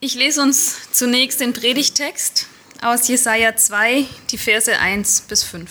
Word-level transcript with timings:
Ich 0.00 0.14
lese 0.14 0.42
uns 0.42 0.92
zunächst 0.92 1.40
den 1.40 1.52
Predigtext 1.52 2.46
aus 2.82 3.08
Jesaja 3.08 3.56
2, 3.56 4.06
die 4.30 4.38
Verse 4.38 4.78
1 4.78 5.22
bis 5.22 5.42
5. 5.42 5.68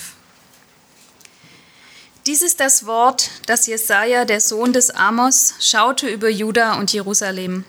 Dies 2.25 2.41
ist 2.41 2.59
das 2.59 2.85
Wort, 2.85 3.29
das 3.45 3.67
Jesaja, 3.67 4.25
der 4.25 4.41
Sohn 4.41 4.73
des 4.73 4.89
Amos, 4.89 5.53
schaute 5.61 6.09
über 6.09 6.27
Juda 6.27 6.73
und 6.73 6.91
Jerusalem. 6.91 7.63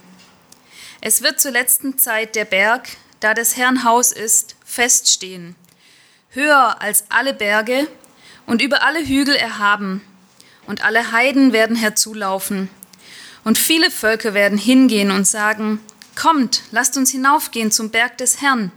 Es 1.00 1.22
wird 1.22 1.40
zur 1.40 1.52
letzten 1.52 1.96
Zeit 1.96 2.34
der 2.34 2.44
Berg, 2.44 2.88
da 3.20 3.34
des 3.34 3.56
Herrn 3.56 3.84
Haus 3.84 4.10
ist, 4.10 4.56
feststehen, 4.64 5.54
höher 6.30 6.82
als 6.82 7.04
alle 7.08 7.34
Berge 7.34 7.86
und 8.46 8.62
über 8.62 8.82
alle 8.82 9.06
Hügel 9.06 9.36
erhaben, 9.36 10.02
und 10.66 10.82
alle 10.82 11.12
Heiden 11.12 11.52
werden 11.52 11.76
herzulaufen. 11.76 12.68
Und 13.44 13.58
viele 13.58 13.92
Völker 13.92 14.34
werden 14.34 14.58
hingehen 14.58 15.12
und 15.12 15.24
sagen, 15.24 15.78
Kommt, 16.20 16.62
lasst 16.72 16.96
uns 16.96 17.12
hinaufgehen 17.12 17.70
zum 17.70 17.90
Berg 17.90 18.18
des 18.18 18.40
Herrn, 18.40 18.72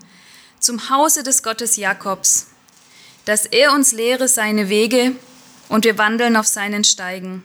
zum 0.60 0.92
Hause 0.92 1.24
des 1.24 1.42
Gottes 1.42 1.76
Jakobs, 1.76 2.46
dass 3.26 3.48
er 3.48 3.74
uns 3.74 3.94
lehre 3.94 4.28
seine 4.28 4.70
Wege 4.70 5.16
und 5.68 5.84
wir 5.84 5.98
wandeln 5.98 6.36
auf 6.36 6.46
seinen 6.46 6.84
Steigen. 6.84 7.44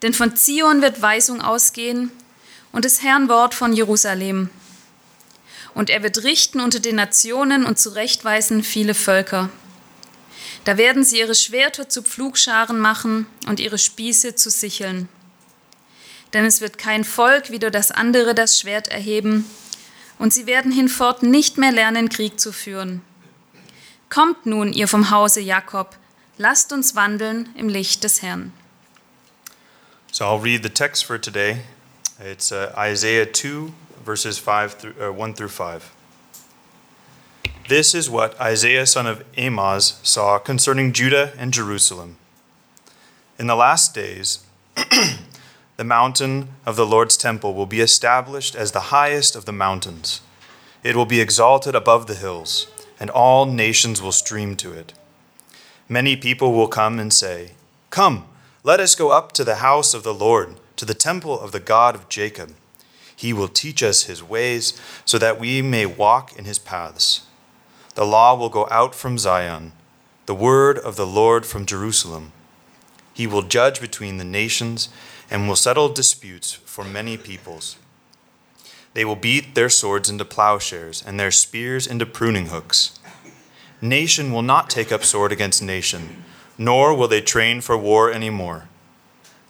Denn 0.00 0.14
von 0.14 0.36
Zion 0.36 0.80
wird 0.80 1.02
Weisung 1.02 1.42
ausgehen 1.42 2.10
und 2.72 2.86
des 2.86 3.02
Herrn 3.02 3.28
Wort 3.28 3.54
von 3.54 3.74
Jerusalem. 3.74 4.48
Und 5.74 5.90
er 5.90 6.02
wird 6.02 6.24
richten 6.24 6.58
unter 6.58 6.80
den 6.80 6.96
Nationen 6.96 7.66
und 7.66 7.78
zurechtweisen 7.78 8.62
viele 8.62 8.94
Völker. 8.94 9.50
Da 10.64 10.78
werden 10.78 11.04
sie 11.04 11.18
ihre 11.18 11.34
Schwerter 11.34 11.90
zu 11.90 12.02
Pflugscharen 12.02 12.78
machen 12.78 13.26
und 13.46 13.60
ihre 13.60 13.76
Spieße 13.76 14.34
zu 14.34 14.48
Sicheln 14.48 15.10
denn 16.32 16.44
es 16.44 16.60
wird 16.60 16.78
kein 16.78 17.04
Volk 17.04 17.50
wieder 17.50 17.70
das 17.70 17.90
andere 17.90 18.34
das 18.34 18.58
Schwert 18.58 18.88
erheben, 18.88 19.44
und 20.18 20.32
sie 20.32 20.46
werden 20.46 20.70
hinfort 20.70 21.22
nicht 21.22 21.58
mehr 21.58 21.72
lernen, 21.72 22.08
Krieg 22.08 22.38
zu 22.38 22.52
führen. 22.52 23.02
Kommt 24.08 24.46
nun, 24.46 24.72
ihr 24.72 24.86
vom 24.86 25.10
Hause 25.10 25.40
Jakob, 25.40 25.96
lasst 26.38 26.72
uns 26.72 26.94
wandeln 26.94 27.48
im 27.56 27.68
Licht 27.68 28.04
des 28.04 28.22
Herrn. 28.22 28.52
So 30.12 30.24
I'll 30.24 30.40
read 30.40 30.62
the 30.62 30.68
text 30.68 31.06
for 31.06 31.18
today. 31.18 31.62
It's 32.20 32.52
uh, 32.52 32.72
Isaiah 32.76 33.26
2, 33.26 33.72
verses 34.04 34.38
5 34.38 34.78
through, 34.78 34.94
uh, 35.00 35.10
1 35.10 35.34
through 35.34 35.48
5. 35.48 35.90
This 37.68 37.94
is 37.94 38.10
what 38.10 38.38
Isaiah 38.38 38.86
son 38.86 39.06
of 39.06 39.24
Amoz 39.36 39.98
saw 40.02 40.38
concerning 40.38 40.92
Judah 40.92 41.32
and 41.38 41.52
Jerusalem. 41.52 42.16
In 43.38 43.46
the 43.46 43.56
last 43.56 43.94
days, 43.94 44.40
the 45.82 45.88
mountain 45.88 46.48
of 46.64 46.76
the 46.76 46.86
Lord's 46.86 47.16
temple 47.16 47.54
will 47.54 47.66
be 47.66 47.80
established 47.80 48.54
as 48.54 48.70
the 48.70 48.92
highest 48.94 49.34
of 49.34 49.46
the 49.46 49.52
mountains. 49.52 50.20
It 50.84 50.94
will 50.94 51.06
be 51.06 51.20
exalted 51.20 51.74
above 51.74 52.06
the 52.06 52.14
hills, 52.14 52.68
and 53.00 53.10
all 53.10 53.46
nations 53.46 54.00
will 54.00 54.12
stream 54.12 54.54
to 54.58 54.72
it. 54.72 54.92
Many 55.88 56.14
people 56.14 56.52
will 56.52 56.68
come 56.68 57.00
and 57.00 57.12
say, 57.12 57.54
Come, 57.90 58.26
let 58.62 58.78
us 58.78 58.94
go 58.94 59.10
up 59.10 59.32
to 59.32 59.42
the 59.42 59.56
house 59.56 59.92
of 59.92 60.04
the 60.04 60.14
Lord, 60.14 60.54
to 60.76 60.84
the 60.84 60.94
temple 60.94 61.40
of 61.40 61.50
the 61.50 61.58
God 61.58 61.96
of 61.96 62.08
Jacob. 62.08 62.54
He 63.16 63.32
will 63.32 63.48
teach 63.48 63.82
us 63.82 64.04
his 64.04 64.22
ways, 64.22 64.80
so 65.04 65.18
that 65.18 65.40
we 65.40 65.62
may 65.62 65.84
walk 65.84 66.38
in 66.38 66.44
his 66.44 66.60
paths. 66.60 67.26
The 67.96 68.06
law 68.06 68.36
will 68.36 68.50
go 68.50 68.68
out 68.70 68.94
from 68.94 69.18
Zion, 69.18 69.72
the 70.26 70.34
word 70.48 70.78
of 70.78 70.94
the 70.94 71.08
Lord 71.08 71.44
from 71.44 71.66
Jerusalem. 71.66 72.30
He 73.12 73.26
will 73.26 73.42
judge 73.42 73.80
between 73.80 74.18
the 74.18 74.24
nations 74.24 74.88
and 75.32 75.48
will 75.48 75.56
settle 75.56 75.88
disputes 75.88 76.52
for 76.66 76.84
many 76.84 77.16
peoples. 77.16 77.78
They 78.92 79.04
will 79.06 79.16
beat 79.16 79.54
their 79.54 79.70
swords 79.70 80.10
into 80.10 80.26
plowshares 80.26 81.02
and 81.04 81.18
their 81.18 81.30
spears 81.30 81.86
into 81.86 82.04
pruning 82.04 82.48
hooks. 82.48 83.00
Nation 83.80 84.30
will 84.30 84.42
not 84.42 84.68
take 84.68 84.92
up 84.92 85.02
sword 85.02 85.32
against 85.32 85.62
nation, 85.62 86.22
nor 86.58 86.94
will 86.94 87.08
they 87.08 87.22
train 87.22 87.62
for 87.62 87.78
war 87.78 88.12
any 88.12 88.28
more. 88.28 88.68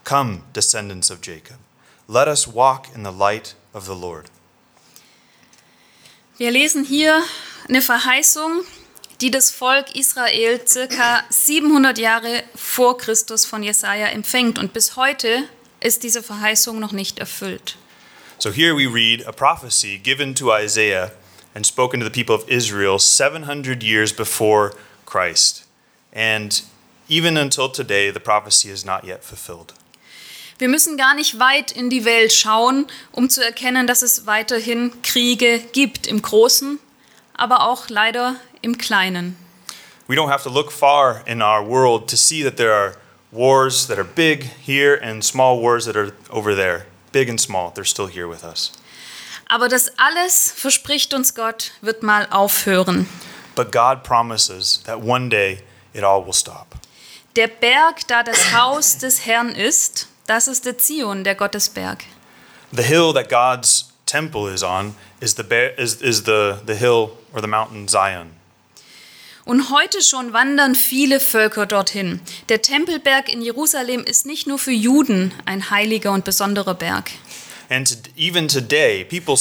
Come, 0.04 0.44
descendants 0.52 1.10
of 1.10 1.20
Jacob, 1.20 1.58
let 2.06 2.28
us 2.28 2.46
walk 2.46 2.86
in 2.94 3.02
the 3.02 3.10
light 3.10 3.54
of 3.74 3.86
the 3.86 3.96
Lord. 3.96 4.30
Wir 6.38 6.52
lesen 6.52 6.84
hier 6.84 7.22
eine 7.68 7.82
Verheißung, 7.82 8.64
die 9.20 9.30
das 9.30 9.50
Volk 9.50 9.96
Israel 9.96 10.60
circa 10.66 11.24
700 11.28 11.98
Jahre 11.98 12.44
vor 12.54 12.96
Christus 12.98 13.44
von 13.44 13.64
Jesaja 13.64 14.06
empfängt 14.06 14.58
und 14.58 14.72
bis 14.72 14.94
heute 14.96 15.48
ist 15.84 16.02
diese 16.02 16.22
Verheißung 16.22 16.78
noch 16.80 16.92
nicht 16.92 17.18
erfüllt. 17.18 17.76
So 18.38 18.50
here 18.50 18.74
we 18.74 18.86
read 18.86 19.26
a 19.26 19.32
prophecy 19.32 19.98
given 19.98 20.34
to 20.34 20.52
Isaiah 20.52 21.12
and 21.54 21.66
spoken 21.66 22.00
to 22.00 22.06
the 22.06 22.10
people 22.10 22.34
of 22.34 22.48
Israel 22.48 22.98
700 22.98 23.82
years 23.82 24.12
before 24.12 24.72
Christ. 25.06 25.64
And 26.12 26.62
even 27.08 27.36
until 27.36 27.68
today, 27.68 28.10
the 28.10 28.20
prophecy 28.20 28.70
is 28.70 28.84
not 28.84 29.04
yet 29.04 29.22
fulfilled. 29.24 29.74
Wir 30.58 30.68
müssen 30.68 30.96
gar 30.96 31.14
nicht 31.14 31.38
weit 31.38 31.72
in 31.72 31.90
die 31.90 32.04
Welt 32.04 32.32
schauen, 32.32 32.86
um 33.10 33.28
zu 33.28 33.44
erkennen, 33.44 33.86
dass 33.86 34.02
es 34.02 34.26
weiterhin 34.26 34.92
Kriege 35.02 35.58
gibt, 35.72 36.06
im 36.06 36.22
Großen, 36.22 36.78
aber 37.34 37.66
auch 37.66 37.88
leider 37.88 38.36
im 38.60 38.78
Kleinen. 38.78 39.36
We 40.06 40.14
don't 40.14 40.30
have 40.30 40.44
to 40.44 40.50
look 40.50 40.70
far 40.70 41.26
in 41.26 41.42
our 41.42 41.66
world 41.66 42.08
to 42.10 42.16
see 42.16 42.42
that 42.44 42.56
there 42.56 42.72
are 42.72 42.96
wars 43.32 43.86
that 43.86 43.98
are 43.98 44.04
big 44.04 44.44
here 44.60 44.94
and 44.94 45.24
small 45.24 45.58
wars 45.60 45.86
that 45.86 45.96
are 45.96 46.12
over 46.30 46.54
there. 46.54 46.86
Big 47.10 47.28
and 47.28 47.40
small, 47.40 47.70
they're 47.70 47.84
still 47.84 48.06
here 48.06 48.28
with 48.28 48.44
us. 48.44 48.72
Aber 49.48 49.68
das 49.68 49.90
alles, 49.98 50.52
verspricht 50.52 51.12
uns 51.12 51.34
Gott, 51.34 51.72
wird 51.82 52.02
mal 52.02 52.26
aufhören. 52.30 53.06
But 53.54 53.70
God 53.70 54.02
promises 54.02 54.82
that 54.84 55.02
one 55.02 55.28
day 55.28 55.60
it 55.92 56.04
all 56.04 56.24
will 56.24 56.32
stop. 56.32 56.74
Der 57.36 57.48
Berg, 57.48 58.06
da 58.08 58.22
das 58.22 58.52
Haus 58.52 58.98
des 58.98 59.26
Herrn 59.26 59.54
ist, 59.54 60.06
das 60.26 60.48
ist 60.48 60.64
der 60.64 60.78
Zion, 60.78 61.24
der 61.24 61.34
Gottesberg. 61.34 62.04
The 62.72 62.82
hill 62.82 63.12
that 63.12 63.28
God's 63.28 63.92
temple 64.06 64.48
is 64.48 64.62
on 64.62 64.94
is 65.20 65.34
the, 65.34 65.44
is, 65.78 66.00
is 66.00 66.24
the, 66.24 66.60
the 66.66 66.74
hill 66.74 67.18
or 67.34 67.40
the 67.40 67.48
mountain 67.48 67.88
Zion. 67.88 68.30
Und 69.44 69.70
heute 69.70 70.02
schon 70.02 70.32
wandern 70.32 70.74
viele 70.74 71.18
Völker 71.18 71.66
dorthin. 71.66 72.20
Der 72.48 72.62
Tempelberg 72.62 73.28
in 73.28 73.42
Jerusalem 73.42 74.04
ist 74.04 74.24
nicht 74.24 74.46
nur 74.46 74.58
für 74.58 74.72
Juden 74.72 75.32
ein 75.46 75.70
heiliger 75.70 76.12
und 76.12 76.24
besonderer 76.24 76.74
Berg. 76.74 77.10
And 77.68 77.98
even 78.16 78.46
today, 78.46 79.04
people 79.04 79.36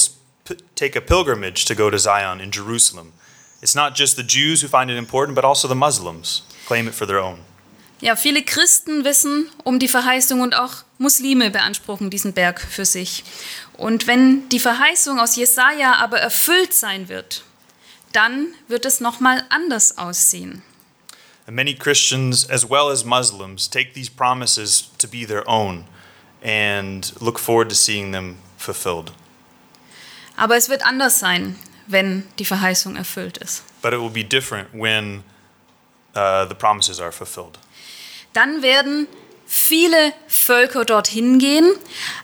take 0.74 0.98
a 0.98 1.00
pilgrimage 1.00 1.64
to 1.66 1.74
go 1.74 1.90
to 1.90 1.98
Zion 1.98 2.40
in 2.40 2.50
Jerusalem. 2.50 3.12
It's 3.60 3.76
not 3.76 3.96
just 3.96 4.16
the 4.16 4.24
Jews 4.24 4.62
who 4.62 4.68
find 4.68 4.90
it 4.90 4.98
important, 4.98 5.36
but 5.36 5.44
also 5.44 5.68
the 5.68 5.74
Muslims 5.74 6.42
claim 6.66 6.88
it 6.88 6.94
for 6.94 7.06
their 7.06 7.22
own. 7.22 7.38
Ja, 8.00 8.16
viele 8.16 8.42
Christen 8.42 9.04
wissen 9.04 9.48
um 9.62 9.78
die 9.78 9.86
Verheißung 9.86 10.40
und 10.40 10.56
auch 10.56 10.82
Muslime 10.98 11.50
beanspruchen 11.50 12.10
diesen 12.10 12.32
Berg 12.32 12.60
für 12.60 12.84
sich. 12.84 13.22
Und 13.74 14.08
wenn 14.08 14.48
die 14.48 14.58
Verheißung 14.58 15.20
aus 15.20 15.36
Jesaja 15.36 15.94
aber 15.94 16.18
erfüllt 16.18 16.74
sein 16.74 17.08
wird, 17.08 17.44
dann 18.12 18.54
wird 18.68 18.84
es 18.84 19.00
noch 19.00 19.20
mal 19.20 19.44
anders 19.48 19.98
aussehen. 19.98 20.62
And 21.46 21.56
many 21.56 21.74
Christians, 21.74 22.48
as 22.48 22.68
well 22.68 22.90
as 22.90 23.04
Muslims, 23.04 23.68
take 23.68 23.94
these 23.94 24.08
promises 24.10 24.90
to 24.98 25.08
be 25.08 25.26
their 25.26 25.42
own 25.48 25.86
and 26.42 27.12
look 27.20 27.38
forward 27.38 27.68
to 27.68 27.74
seeing 27.74 28.12
them 28.12 28.38
fulfilled. 28.56 29.12
Aber 30.36 30.56
es 30.56 30.68
wird 30.68 30.84
anders 30.84 31.18
sein, 31.18 31.58
wenn 31.86 32.24
die 32.38 32.44
Verheißung 32.44 32.96
erfüllt 32.96 33.38
ist. 33.38 33.64
But 33.82 33.92
it 33.92 34.00
will 34.00 34.10
be 34.10 34.24
different 34.24 34.68
when 34.72 35.24
uh, 36.14 36.46
the 36.48 36.54
promises 36.54 37.00
are 37.00 37.12
fulfilled. 37.12 37.58
Dann 38.32 38.62
werden 38.62 39.08
viele 39.52 40.14
Völker 40.28 40.86
dorthin 40.86 41.38
gehen, 41.38 41.70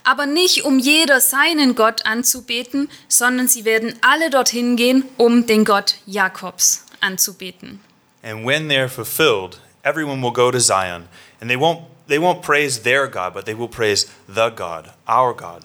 aber 0.03 0.25
nicht 0.25 0.65
um 0.65 0.79
jeder 0.79 1.21
seinen 1.21 1.75
Gott 1.75 2.07
anzubeten, 2.07 2.89
sondern 3.07 3.49
sie 3.49 3.67
werden 3.67 3.95
alle 4.01 4.31
dorthin 4.31 4.77
gehen, 4.77 5.05
um 5.19 5.47
den 5.47 5.67
Gott 5.67 5.97
Jakobs 6.07 6.87
anzubeten. 7.01 7.81
And 8.23 8.47
when 8.47 8.69
they're 8.69 8.89
fulfilled, 8.89 9.61
everyone 9.83 10.23
will 10.23 10.33
go 10.33 10.51
to 10.51 10.59
Zion, 10.59 11.07
and 11.41 11.51
they 11.51 11.59
won't 11.59 11.83
they 12.09 12.19
won't 12.19 12.41
praise 12.41 12.83
their 12.83 13.07
God, 13.07 13.35
but 13.35 13.45
they 13.45 13.57
will 13.57 13.69
praise 13.69 14.09
the 14.27 14.49
God, 14.49 14.91
our 15.07 15.37
God. 15.37 15.61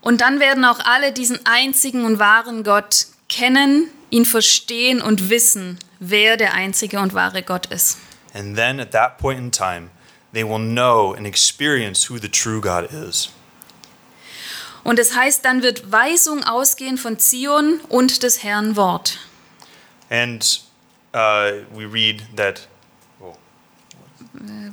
Und 0.00 0.20
dann 0.20 0.40
werden 0.40 0.64
auch 0.64 0.80
alle 0.80 1.12
diesen 1.12 1.38
einzigen 1.46 2.04
und 2.04 2.18
wahren 2.18 2.64
Gott 2.64 3.06
kennen, 3.28 3.88
ihn 4.10 4.24
verstehen 4.24 5.00
und 5.00 5.30
wissen, 5.30 5.78
wer 6.00 6.36
der 6.36 6.54
einzige 6.54 6.98
und 6.98 7.14
wahre 7.14 7.42
Gott 7.42 7.66
ist. 7.66 7.98
And 8.34 8.56
then 8.56 8.80
at 8.80 8.90
that 8.90 9.18
point 9.18 9.38
in 9.38 9.52
time, 9.52 9.90
they 10.32 10.44
will 10.44 10.58
know 10.58 11.14
and 11.14 11.26
experience 11.26 12.10
who 12.10 12.18
the 12.18 12.28
true 12.28 12.60
God 12.60 12.92
is. 12.92 13.30
Und 14.84 14.98
es 14.98 15.14
heißt, 15.14 15.44
dann 15.44 15.62
wird 15.62 15.92
Weisung 15.92 16.44
ausgehen 16.44 16.96
von 16.96 17.18
Zion 17.18 17.80
und 17.88 18.22
des 18.22 18.42
Herrn 18.42 18.76
Wort. 18.76 19.18
And 20.08 20.62
uh, 21.12 21.64
we 21.74 21.84
read 21.84 22.22
that 22.36 22.66
oh, 23.20 23.34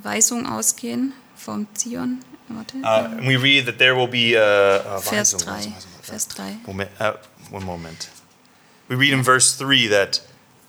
Weisung 0.03 0.45
ausgehen 0.47 1.13
vom 1.35 1.67
Zion. 1.77 2.23
Warte, 2.47 2.77
Uh, 2.77 3.17
and 3.17 3.27
we 3.27 3.35
read 3.35 3.65
that 3.65 3.79
there 3.79 3.95
will 3.95 4.07
be 4.07 4.35
a, 4.35 4.97
a 4.97 5.01
Vers 5.01 5.33
3. 5.33 5.73
Vers 6.03 6.25
3. 6.27 6.59
Moment, 6.67 6.89
uh, 6.99 7.13
one 7.49 7.65
moment. 7.65 8.09
We 8.87 8.95
read 8.95 9.13
in 9.13 9.23
verse 9.23 9.55
3 9.55 9.87
that 9.87 10.21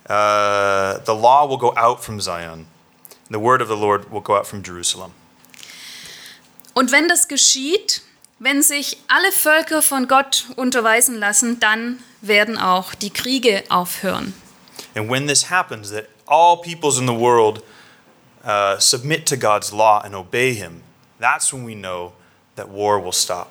uh, 0.09 0.97
the 1.05 1.13
law 1.13 1.45
will 1.45 1.57
go 1.57 1.73
out 1.77 2.03
from 2.03 2.19
Zion, 2.19 2.65
the 3.29 3.39
word 3.39 3.61
of 3.61 3.67
the 3.67 3.75
Lord 3.75 4.11
will 4.11 4.21
go 4.21 4.37
out 4.37 4.47
from 4.47 4.63
Jerusalem. 4.63 5.11
Und 6.73 6.91
wenn 6.91 7.07
das 7.07 7.27
geschieht, 7.27 8.01
wenn 8.39 8.61
sich 8.61 8.97
alle 9.07 9.31
Völker 9.31 9.81
von 9.81 10.07
Gott 10.07 10.45
unterweisen 10.55 11.15
lassen, 11.15 11.59
dann 11.59 11.99
werden 12.21 12.57
auch 12.57 12.93
die 12.93 13.09
Kriege 13.09 13.63
aufhören. 13.69 14.33
And 14.95 15.09
when 15.09 15.27
this 15.27 15.49
happens, 15.49 15.89
that 15.91 16.07
all 16.27 16.57
peoples 16.57 16.99
in 16.99 17.07
the 17.07 17.15
world 17.15 17.63
uh, 18.45 18.79
submit 18.79 19.27
to 19.27 19.37
God's 19.37 19.71
law 19.71 20.01
and 20.03 20.13
obey 20.13 20.53
Him, 20.53 20.81
that's 21.19 21.51
when 21.51 21.65
we 21.65 21.73
know 21.73 22.13
that 22.55 22.67
war 22.69 23.03
will 23.03 23.13
stop. 23.13 23.47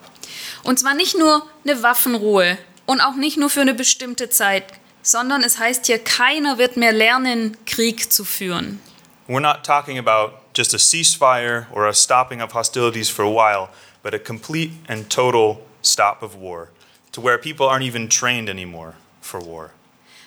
Und 0.62 0.78
zwar 0.78 0.94
nicht 0.94 1.16
nur 1.16 1.46
eine 1.64 1.82
Waffenruhe 1.82 2.58
und 2.86 3.00
auch 3.00 3.14
nicht 3.14 3.36
nur 3.36 3.50
für 3.50 3.60
eine 3.60 3.74
bestimmte 3.74 4.30
Zeit, 4.30 4.64
sondern 5.02 5.42
es 5.42 5.58
heißt 5.58 5.86
hier, 5.86 5.98
keiner 5.98 6.58
wird 6.58 6.76
mehr 6.76 6.92
lernen, 6.92 7.56
Krieg 7.66 8.12
zu 8.12 8.24
führen. 8.24 8.80
We're 9.28 9.40
not 9.40 9.64
talking 9.64 9.98
about 9.98 10.54
just 10.54 10.72
a 10.72 10.76
ceasefire 10.76 11.66
or 11.72 11.88
a 11.88 11.94
stopping 11.94 12.40
of 12.40 12.52
hostilities 12.52 13.08
for 13.08 13.22
a 13.22 13.30
while, 13.30 13.70
but 14.02 14.14
a 14.14 14.20
complete 14.20 14.70
and 14.88 15.10
total 15.10 15.66
stop 15.82 16.22
of 16.22 16.36
war, 16.36 16.70
to 17.10 17.20
where 17.20 17.36
people 17.36 17.66
aren't 17.66 17.84
even 17.84 18.08
trained 18.08 18.48
anymore 18.48 18.94
for 19.20 19.40
war. 19.40 19.72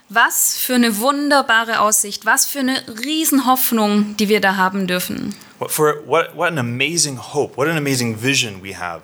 Was 0.10 0.58
für 0.58 0.74
eine 0.74 0.98
wunderbare 0.98 1.80
Aussicht, 1.80 2.26
was 2.26 2.46
für 2.46 2.60
eine 2.60 2.84
Riesenhoffnung, 2.88 4.18
die 4.18 4.28
wir 4.28 4.42
da 4.42 4.56
haben 4.58 4.88
dürfen. 4.88 5.36
What, 5.60 5.72
for, 5.72 6.02
what, 6.06 6.36
what 6.36 6.52
an 6.52 6.58
amazing 6.58 7.18
hope, 7.18 7.56
what 7.56 7.68
an 7.68 7.78
amazing 7.78 8.16
vision 8.16 8.62
we 8.62 8.74
have 8.74 9.04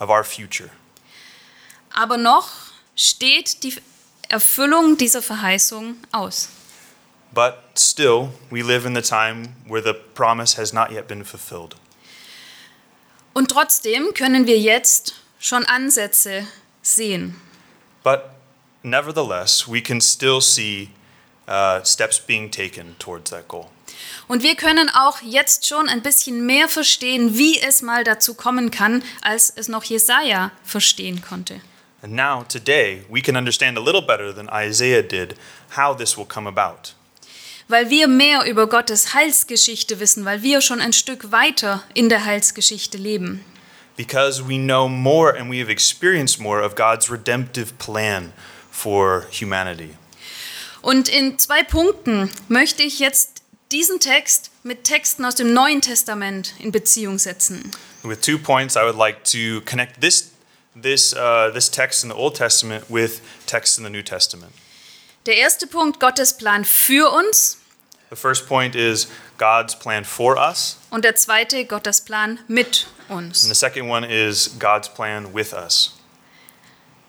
of 0.00 0.10
our 0.10 0.24
future. 0.24 0.70
Aber 1.94 2.16
noch 2.16 2.50
steht 2.96 3.62
die 3.62 3.74
Erfüllung 4.28 4.96
dieser 4.96 5.22
Verheißung 5.22 5.96
aus. 6.12 6.48
But 7.32 7.58
still, 7.74 8.30
we 8.50 8.62
live 8.62 8.86
in 8.86 8.94
the 8.94 9.02
time 9.02 9.54
where 9.68 9.82
the 9.82 9.94
promise 9.94 10.58
has 10.58 10.72
not 10.72 10.90
yet 10.90 11.06
been 11.06 11.24
fulfilled. 11.24 11.76
Und 13.32 13.50
trotzdem 13.50 14.12
können 14.14 14.46
wir 14.46 14.58
jetzt 14.58 15.14
schon 15.38 15.64
Ansätze 15.64 16.46
sehen. 16.82 17.36
But 18.02 18.34
nevertheless, 18.82 19.68
we 19.68 19.80
can 19.80 20.00
still 20.00 20.40
see 20.40 20.90
uh, 21.46 21.82
steps 21.84 22.18
being 22.18 22.50
taken 22.50 22.96
towards 22.98 23.30
that 23.30 23.46
goal. 23.46 23.70
Und 24.26 24.42
wir 24.42 24.56
können 24.56 24.88
auch 24.88 25.20
jetzt 25.22 25.66
schon 25.66 25.88
ein 25.88 26.02
bisschen 26.02 26.46
mehr 26.46 26.68
verstehen, 26.68 27.36
wie 27.36 27.60
es 27.60 27.82
mal 27.82 28.04
dazu 28.04 28.34
kommen 28.34 28.70
kann, 28.70 29.02
als 29.22 29.50
es 29.50 29.68
noch 29.68 29.84
Jesaja 29.84 30.52
verstehen 30.64 31.20
konnte. 31.20 31.60
And 32.02 32.14
now, 32.14 32.44
today, 32.48 33.04
we 33.10 33.20
can 33.20 33.36
understand 33.36 33.76
a 33.76 33.80
little 33.80 34.00
better 34.00 34.32
than 34.34 34.48
Isaiah 34.48 35.02
did 35.02 35.36
how 35.76 35.94
this 35.94 36.16
will 36.16 36.24
come 36.24 36.48
about. 36.48 36.94
Weil 37.70 37.88
wir 37.88 38.08
mehr 38.08 38.46
über 38.46 38.68
Gottes 38.68 39.14
Heilsgeschichte 39.14 40.00
wissen, 40.00 40.24
weil 40.24 40.42
wir 40.42 40.60
schon 40.60 40.80
ein 40.80 40.92
Stück 40.92 41.30
weiter 41.30 41.84
in 41.94 42.08
der 42.08 42.24
Heilsgeschichte 42.24 42.98
leben. 42.98 43.44
Because 43.96 44.42
we 44.48 44.56
know 44.56 44.88
more 44.88 45.38
and 45.38 45.48
we 45.48 45.60
have 45.60 45.70
experienced 45.70 46.40
more 46.40 46.64
of 46.64 46.74
God's 46.74 47.08
redemptive 47.12 47.74
plan 47.78 48.32
for 48.72 49.24
humanity. 49.30 49.90
Und 50.82 51.08
in 51.08 51.38
zwei 51.38 51.62
Punkten 51.62 52.28
möchte 52.48 52.82
ich 52.82 52.98
jetzt 52.98 53.42
diesen 53.70 54.00
Text 54.00 54.50
mit 54.64 54.82
Texten 54.82 55.24
aus 55.24 55.36
dem 55.36 55.52
Neuen 55.52 55.80
Testament 55.80 56.54
in 56.58 56.72
Beziehung 56.72 57.20
setzen. 57.20 57.70
With 58.02 58.20
two 58.20 58.38
points, 58.38 58.74
I 58.74 58.80
would 58.80 58.96
like 58.96 59.22
to 59.26 59.60
connect 59.64 60.00
this, 60.00 60.32
this, 60.74 61.14
uh, 61.14 61.52
this 61.52 61.70
text 61.70 62.02
in 62.02 62.10
the 62.10 62.16
Old 62.16 62.34
Testament 62.34 62.86
with 62.88 63.20
texts 63.46 63.78
in 63.78 63.84
the 63.84 63.90
New 63.90 64.02
Testament. 64.02 64.50
Der 65.26 65.36
erste 65.36 65.68
Punkt, 65.68 66.00
Gottes 66.00 66.36
Plan 66.36 66.64
für 66.64 67.12
uns. 67.12 67.59
The 68.10 68.16
first 68.16 68.48
point 68.48 68.74
is 68.74 69.06
God's 69.38 69.74
plan 69.74 70.04
for 70.04 70.36
us, 70.36 70.76
Und 70.90 71.04
der 71.04 71.14
zweite, 71.14 71.64
Gottes 71.64 72.00
Plan 72.00 72.40
mit 72.48 72.86
and 73.08 73.18
uns. 73.28 73.48
the 73.48 73.54
second 73.54 73.88
one 73.88 74.04
is 74.04 74.48
God's 74.58 74.88
plan 74.88 75.32
with 75.32 75.52
us. 75.54 75.92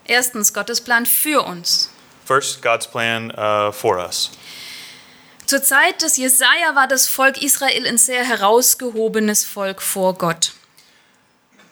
Erstens, 0.08 0.54
Gottes 0.54 0.80
Plan 0.80 1.06
für 1.06 1.42
uns. 1.46 1.90
First, 2.24 2.62
God's 2.62 2.86
plan 2.86 3.32
uh, 3.32 3.72
for 3.72 3.98
us. 3.98 4.30
Zur 5.48 5.62
Zeit 5.64 6.02
des 6.02 6.18
Jesaja 6.18 6.76
war 6.76 6.88
das 6.88 7.08
Volk 7.08 7.42
Israel 7.42 7.86
ein 7.86 7.98
sehr 7.98 8.24
herausgehobenes 8.24 9.44
Volk 9.44 9.82
vor 9.82 10.14
Gott. 10.14 10.52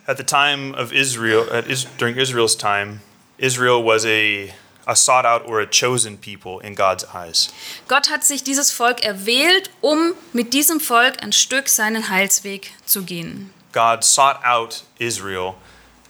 At 0.07 0.17
the 0.17 0.23
time 0.23 0.73
of 0.73 0.91
Israel, 0.91 1.47
at 1.51 1.67
is, 1.67 1.85
during 1.97 2.17
Israel's 2.17 2.55
time, 2.57 3.01
Israel 3.37 3.83
was 3.83 4.05
a, 4.05 4.51
a 4.89 4.95
sought 4.95 5.24
out 5.24 5.47
or 5.47 5.62
a 5.62 5.68
chosen 5.68 6.18
people 6.18 6.59
in 6.59 6.74
God's 6.74 7.06
eyes. 7.13 7.50
Gott 7.88 8.09
hat 8.09 8.24
sich 8.24 8.44
dieses 8.44 8.71
Volk 8.71 9.03
erwählt, 9.06 9.69
um 9.81 10.15
mit 10.33 10.53
diesem 10.53 10.80
Volk 10.80 11.21
ein 11.21 11.31
Stück 11.31 11.69
seinen 11.69 12.09
Heilsweg 12.09 12.71
zu 12.86 13.03
gehen. 13.03 13.53
God 13.71 14.03
sought 14.03 14.44
out 14.44 14.83
Israel 14.97 15.56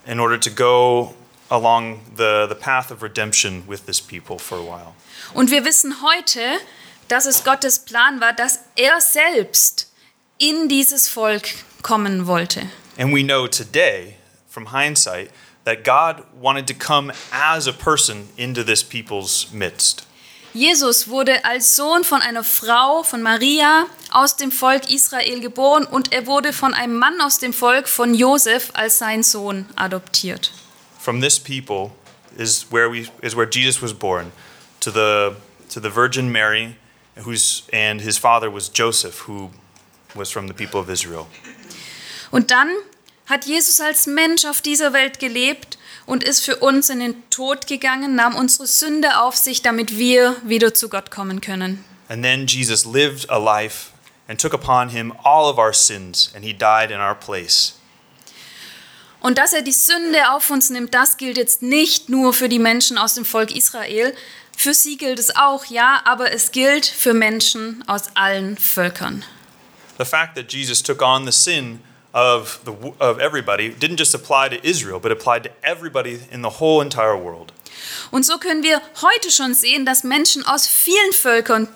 in 0.06 0.18
order 0.18 0.40
to 0.40 0.50
go 0.50 1.14
along 1.50 2.00
the, 2.16 2.46
the 2.48 2.54
path 2.54 2.90
of 2.90 3.02
redemption 3.02 3.64
with 3.68 3.84
this 3.84 4.00
people 4.00 4.38
for 4.38 4.56
a 4.56 4.62
while. 4.62 4.94
Und 5.34 5.50
wir 5.50 5.66
wissen 5.66 6.00
heute, 6.00 6.40
dass 7.08 7.26
es 7.26 7.44
Gottes 7.44 7.80
Plan 7.80 8.20
war, 8.20 8.32
dass 8.32 8.60
er 8.76 9.00
selbst 9.02 9.92
in 10.38 10.68
dieses 10.70 11.06
Volk 11.06 11.50
kommen 11.82 12.26
wollte. 12.26 12.62
And 12.96 13.12
we 13.14 13.22
know 13.22 13.46
today, 13.46 14.16
from 14.48 14.72
hindsight, 14.72 15.30
that 15.64 15.84
God 15.84 16.24
wanted 16.40 16.66
to 16.68 16.74
come 16.74 17.12
as 17.32 17.66
a 17.66 17.72
person 17.72 18.28
into 18.36 18.62
this 18.64 18.82
people's 18.82 19.50
midst. 19.52 20.06
Jesus 20.52 21.06
wurde 21.06 21.44
als 21.44 21.76
Sohn 21.76 22.02
von 22.02 22.22
einer 22.22 22.42
Frau, 22.42 23.04
von 23.04 23.22
Maria, 23.22 23.86
aus 24.10 24.36
dem 24.36 24.50
Volk 24.50 24.90
Israel 24.90 25.40
geboren 25.40 25.84
und 25.84 26.12
er 26.12 26.26
wurde 26.26 26.52
von 26.52 26.74
einem 26.74 26.96
Mann 26.96 27.20
aus 27.20 27.38
dem 27.38 27.52
Volk 27.52 27.88
von 27.88 28.14
Josef 28.14 28.70
als 28.72 28.98
sein 28.98 29.22
Sohn 29.22 29.66
adoptiert. 29.76 30.50
From 30.98 31.20
this 31.20 31.38
people 31.38 31.92
is 32.36 32.66
where 32.70 32.90
we 32.90 33.08
is 33.22 33.36
where 33.36 33.48
Jesus 33.48 33.80
was 33.80 33.94
born, 33.94 34.32
to 34.80 34.90
the 34.90 35.36
to 35.68 35.80
the 35.80 35.88
Virgin 35.88 36.32
Mary, 36.32 36.76
who's 37.24 37.62
and 37.72 38.00
his 38.00 38.18
father 38.18 38.52
was 38.52 38.68
Joseph, 38.68 39.28
who 39.28 39.50
was 40.16 40.30
from 40.30 40.48
the 40.48 40.54
people 40.54 40.80
of 40.80 40.88
Israel. 40.90 41.26
Und 42.32 42.50
dann 42.50 42.70
hat 43.30 43.46
Jesus 43.46 43.80
als 43.80 44.06
Mensch 44.06 44.44
auf 44.44 44.60
dieser 44.60 44.92
Welt 44.92 45.18
gelebt 45.18 45.78
und 46.04 46.24
ist 46.24 46.44
für 46.44 46.56
uns 46.56 46.90
in 46.90 47.00
den 47.00 47.30
Tod 47.30 47.66
gegangen, 47.66 48.16
nahm 48.16 48.34
unsere 48.34 48.66
Sünde 48.66 49.20
auf 49.20 49.36
sich, 49.36 49.62
damit 49.62 49.96
wir 49.96 50.36
wieder 50.44 50.74
zu 50.74 50.88
Gott 50.88 51.10
kommen 51.10 51.40
können. 51.40 51.84
And 52.08 52.24
then 52.24 52.46
Jesus 52.46 52.84
lived 52.84 53.30
a 53.30 53.38
life 53.38 53.90
and 54.28 54.40
took 54.40 54.52
upon 54.52 54.88
him 54.88 55.12
all 55.22 55.48
of 55.48 55.58
our 55.58 55.72
sins, 55.72 56.32
and 56.34 56.44
he 56.44 56.52
died 56.52 56.90
in 56.90 56.98
our 56.98 57.14
place. 57.14 57.74
Und 59.20 59.38
dass 59.38 59.52
er 59.52 59.62
die 59.62 59.72
Sünde 59.72 60.30
auf 60.32 60.50
uns 60.50 60.70
nimmt, 60.70 60.94
das 60.94 61.16
gilt 61.16 61.36
jetzt 61.36 61.62
nicht 61.62 62.08
nur 62.08 62.32
für 62.32 62.48
die 62.48 62.58
Menschen 62.58 62.98
aus 62.98 63.14
dem 63.14 63.24
Volk 63.24 63.54
Israel. 63.54 64.14
Für 64.56 64.74
sie 64.74 64.96
gilt 64.96 65.18
es 65.18 65.36
auch, 65.36 65.66
ja, 65.66 66.00
aber 66.04 66.32
es 66.32 66.52
gilt 66.52 66.86
für 66.86 67.14
Menschen 67.14 67.84
aus 67.86 68.16
allen 68.16 68.56
Völkern. 68.56 69.24
The 69.98 70.04
fact 70.04 70.36
that 70.36 70.50
Jesus 70.52 70.82
took 70.82 71.02
on 71.02 71.30
the 71.30 71.32
sin 71.32 71.80
of, 72.12 72.60
the, 72.64 72.72
of 72.98 73.18
everybody 73.18 73.70
didn't 73.70 73.98
just 73.98 74.14
apply 74.14 74.48
to 74.48 74.66
Israel, 74.66 75.00
but 75.00 75.12
applied 75.12 75.44
to 75.44 75.50
everybody 75.62 76.20
in 76.30 76.42
the 76.42 76.60
whole 76.60 76.80
entire 76.82 77.16
world. 77.16 77.52
Und 78.10 78.24
so 78.24 78.38
können 78.38 78.62
wir 78.62 78.80
heute 79.00 79.30
schon 79.30 79.54
sehen, 79.54 79.86
dass 79.86 80.04
Menschen 80.04 80.44
aus 80.44 80.66
vielen 80.66 81.12
Völkern 81.12 81.68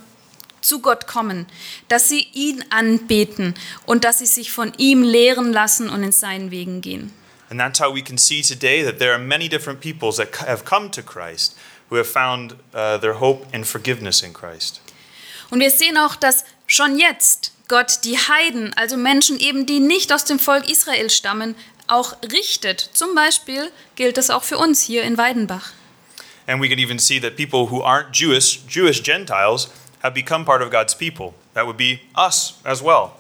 zu 0.61 0.81
Gott 0.81 1.07
kommen, 1.07 1.47
dass 1.89 2.09
sie 2.09 2.27
ihn 2.33 2.65
anbeten 2.71 3.55
und 3.87 4.05
dass 4.05 4.19
sie 4.19 4.27
sich 4.27 4.51
von 4.51 4.73
ihm 4.79 5.03
lehren 5.03 5.53
lassen 5.53 5.89
und 5.89 6.03
in 6.03 6.13
seinen 6.13 6.51
Wegen 6.51 6.81
gehen. 6.81 7.13
And 7.51 7.61
that's 7.61 7.79
how 7.79 7.95
we 7.95 8.03
can 8.03 8.19
see 8.19 8.43
today 8.43 8.83
that 8.83 8.99
there 8.99 9.13
are 9.13 9.19
many 9.19 9.49
different 9.49 9.81
peoples 9.81 10.17
that 10.17 10.35
have 10.47 10.65
come 10.65 10.91
to 10.91 11.03
Christ 11.03 11.57
who 11.91 11.97
have 11.97 12.09
found 12.09 12.57
uh, 12.75 12.99
their 12.99 13.21
hope 13.21 13.47
and 13.53 13.67
forgiveness 13.67 14.23
in 14.23 14.33
Christ. 14.33 14.81
Und 15.51 15.61
wir 15.61 15.71
sehen 15.71 15.99
auch, 15.99 16.17
dass 16.17 16.45
schon 16.67 16.99
jetzt 16.99 17.53
Gott 17.69 18.01
die 18.05 18.19
Heiden, 18.19 18.75
also 18.75 18.97
Menschen 18.97 19.39
eben, 19.39 19.67
die 19.67 19.81
nicht 19.81 20.13
aus 20.13 20.25
dem 20.25 20.39
Volk 20.39 20.69
Israel 20.69 21.09
stammen, 21.11 21.55
auch 21.87 22.17
richtet. 22.31 22.91
Zum 22.93 23.15
Beispiel 23.15 23.71
gilt 23.97 24.17
das 24.17 24.31
auch 24.31 24.43
für 24.43 24.59
uns 24.59 24.83
hier 24.83 25.03
in 25.03 25.17
Weidenbach. 25.19 25.73
And 26.47 26.63
we 26.63 26.69
can 26.69 26.79
even 26.79 26.99
see 26.99 27.19
that 27.21 27.37
people 27.37 27.71
who 27.71 27.83
aren't 27.83 28.13
Jewish, 28.13 28.61
Jewish 28.69 29.03
Gentiles, 29.03 29.71
have 30.03 30.15
become 30.15 30.45
part 30.45 30.63
of 30.63 30.71
God's 30.71 30.95
people. 30.95 31.33
That 31.55 31.67
would 31.67 31.79
be 31.79 32.01
us 32.17 32.55
as 32.65 32.83
well. 32.83 33.13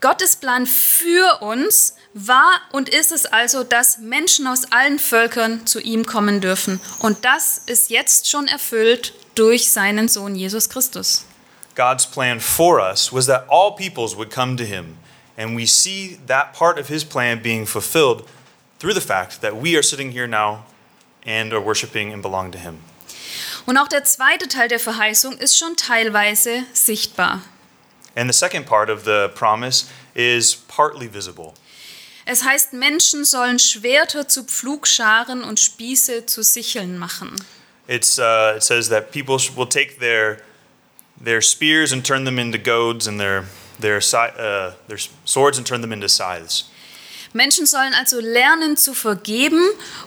Gottes 0.00 0.36
Plan 0.36 0.66
für 0.66 1.40
uns 1.40 1.96
war 2.12 2.60
und 2.72 2.88
ist 2.88 3.10
es 3.10 3.26
also, 3.26 3.64
dass 3.64 3.98
Menschen 3.98 4.46
aus 4.46 4.70
allen 4.70 4.98
Völkern 4.98 5.66
zu 5.66 5.80
ihm 5.80 6.04
kommen 6.04 6.40
dürfen. 6.40 6.80
Und 7.00 7.24
das 7.24 7.58
ist 7.66 7.90
jetzt 7.90 8.30
schon 8.30 8.46
erfüllt 8.46 9.14
durch 9.34 9.70
seinen 9.70 10.08
Sohn 10.08 10.36
Jesus 10.36 10.68
Christus. 10.68 11.24
God's 11.74 12.06
plan 12.06 12.40
for 12.40 12.80
us 12.80 13.12
was 13.12 13.26
that 13.26 13.46
all 13.48 13.72
peoples 13.72 14.14
would 14.16 14.30
come 14.30 14.56
to 14.56 14.64
him 14.64 14.98
And 15.36 15.56
we 15.56 15.66
see 15.66 16.18
that 16.26 16.52
part 16.52 16.78
of 16.78 16.88
his 16.88 17.04
plan 17.04 17.42
being 17.42 17.66
fulfilled 17.66 18.28
through 18.78 18.94
the 18.94 19.00
fact 19.00 19.40
that 19.40 19.56
we 19.56 19.76
are 19.76 19.82
sitting 19.82 20.12
here 20.12 20.26
now 20.26 20.64
and 21.26 21.52
are 21.52 21.60
worshiping 21.60 22.12
and 22.12 22.22
belong 22.22 22.52
to 22.52 22.58
him. 22.58 22.78
Und 23.66 23.78
auch 23.78 23.88
der 23.88 24.04
zweite 24.04 24.46
Teil 24.46 24.68
der 24.68 24.78
Verheißung 24.78 25.38
ist 25.38 25.56
schon 25.56 25.74
teilweise 25.76 26.64
sichtbar. 26.72 27.42
And 28.14 28.28
the 28.28 28.34
second 28.34 28.66
part 28.66 28.90
of 28.90 29.04
the 29.04 29.28
promise 29.34 29.86
is 30.14 30.54
partly 30.54 31.08
visible. 31.08 31.54
Es 32.26 32.44
heißt, 32.44 32.72
Menschen 32.72 33.24
sollen 33.24 33.58
Schwerter 33.58 34.28
zu 34.28 34.44
Pflugscharen 34.44 35.42
und 35.42 35.58
Spieße 35.58 36.26
zu 36.26 36.42
Sicheln 36.42 36.96
machen. 36.98 37.34
It's, 37.86 38.18
uh, 38.18 38.56
it 38.56 38.62
says 38.62 38.88
that 38.88 39.10
people 39.10 39.36
will 39.56 39.66
take 39.68 39.98
their, 39.98 40.38
their 41.20 41.40
spears 41.40 41.92
and 41.92 42.04
turn 42.04 42.24
them 42.24 42.38
into 42.38 42.58
goads 42.58 43.06
and 43.06 43.18
their, 43.18 43.44
their, 43.78 44.00
uh, 44.14 44.72
their 44.88 44.98
swords 45.24 45.58
and 45.58 45.66
turn 45.66 45.80
them 45.80 45.92
into 45.92 46.08
scythes. 46.08 46.64
Menschen 47.34 47.66
sollen 47.66 47.94
also 47.94 48.20
lernen 48.20 48.76
zu 48.76 48.94
vergeben 48.94 49.60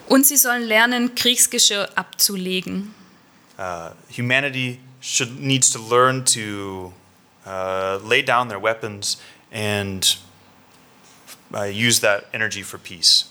und 0.08 0.26
sie 0.26 0.38
sollen 0.38 0.64
lernen, 0.64 1.14
Kriegsgeschirr 1.14 1.90
abzulegen. 1.96 2.94
Uh, 3.60 3.90
humanity 4.10 4.80
should, 5.02 5.40
needs 5.40 5.70
to 5.70 5.80
learn 5.80 6.24
to 6.24 6.94
uh, 7.46 8.00
lay 8.04 8.22
down 8.22 8.48
their 8.48 8.60
weapons 8.60 9.18
and 9.52 10.18
uh, 11.54 11.64
use 11.64 12.00
that 12.00 12.26
energy 12.34 12.64
for 12.64 12.78
peace. 12.78 13.26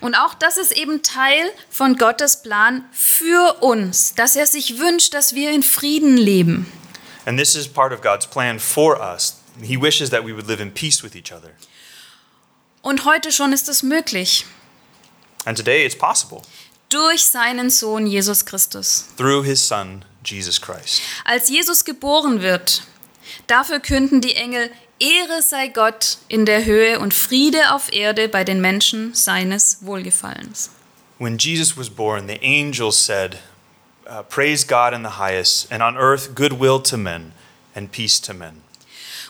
Und 0.00 0.16
auch 0.16 0.34
das 0.34 0.56
ist 0.56 0.72
eben 0.72 1.02
Teil 1.02 1.52
von 1.70 1.96
Gottes 1.96 2.42
Plan 2.42 2.84
für 2.92 3.62
uns, 3.62 4.14
dass 4.14 4.36
er 4.36 4.46
sich 4.46 4.78
wünscht, 4.78 5.14
dass 5.14 5.34
wir 5.34 5.50
in 5.52 5.62
Frieden 5.62 6.16
leben. 6.16 6.66
And 7.26 7.38
this 7.38 7.54
is 7.54 7.68
part 7.68 7.92
of 7.92 8.00
God's 8.02 8.26
plan 8.26 8.58
for 8.58 9.00
us. 9.00 9.40
He 9.62 9.76
wishes 9.76 10.10
that 10.10 10.24
we 10.24 10.32
would 10.32 10.46
live 10.48 10.60
in 10.60 10.70
peace 10.72 11.02
with 11.02 11.14
each 11.14 11.32
other. 11.32 11.50
Und 12.82 13.04
heute 13.04 13.30
schon 13.30 13.52
ist 13.52 13.68
es 13.68 13.82
möglich, 13.82 14.44
And 15.44 15.56
today 15.56 15.84
it's 15.84 15.96
possible 15.96 16.42
durch 16.88 17.24
seinen 17.24 17.70
Sohn 17.70 18.06
Jesus 18.06 18.44
Christus. 18.44 19.06
through 19.16 19.44
his 19.44 19.60
son, 19.66 20.04
Jesus 20.24 20.60
Christ. 20.60 21.00
Als 21.24 21.48
Jesus 21.48 21.84
geboren 21.84 22.42
wird, 22.42 22.82
dafür 23.46 23.80
künden 23.80 24.20
die 24.20 24.34
Engel, 24.34 24.70
Ehre 24.98 25.42
sei 25.42 25.68
Gott 25.68 26.18
in 26.28 26.44
der 26.46 26.64
Höhe 26.64 26.98
und 27.00 27.12
Friede 27.14 27.72
auf 27.72 27.92
Erde 27.92 28.28
bei 28.28 28.44
den 28.44 28.60
Menschen 28.60 29.14
seines 29.14 29.78
Wohlgefallens. 29.80 30.70
When 31.18 31.38
Jesus 31.38 31.76
was 31.76 31.88
born, 31.90 32.28
the 32.28 32.38
angels 32.42 33.04
said, 33.04 33.38
uh, 34.06 34.22
Praise 34.22 34.64
God 34.64 34.94
in 34.94 35.02
the 35.02 35.18
highest, 35.18 35.70
and 35.70 35.82
on 35.82 35.96
earth 35.96 36.34
goodwill 36.34 36.80
to 36.80 36.96
men 36.96 37.32
and 37.74 37.90
peace 37.90 38.20
to 38.20 38.34
men. 38.34 38.62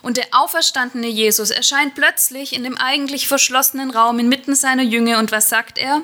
Und 0.02 0.16
der 0.16 0.26
auferstandene 0.32 1.06
Jesus 1.06 1.50
erscheint 1.50 1.94
plötzlich 1.94 2.52
in 2.52 2.64
dem 2.64 2.76
eigentlich 2.76 3.28
verschlossenen 3.28 3.90
Raum 3.90 4.18
inmitten 4.18 4.54
seiner 4.54 4.82
Jünger 4.82 5.18
und 5.18 5.30
was 5.30 5.48
sagt 5.48 5.78
er? 5.78 6.02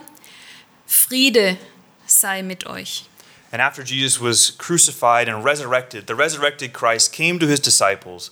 Friede 0.86 1.58
sei 2.06 2.42
mit 2.42 2.66
euch. 2.66 3.04
And 3.50 3.60
after 3.60 3.82
Jesus 3.82 4.20
was 4.20 4.50
crucified 4.56 5.28
and 5.28 5.44
resurrected, 5.44 6.06
the 6.06 6.14
resurrected 6.14 6.72
Christ 6.72 7.12
came 7.12 7.38
to 7.38 7.46
his 7.46 7.60
disciples 7.60 8.30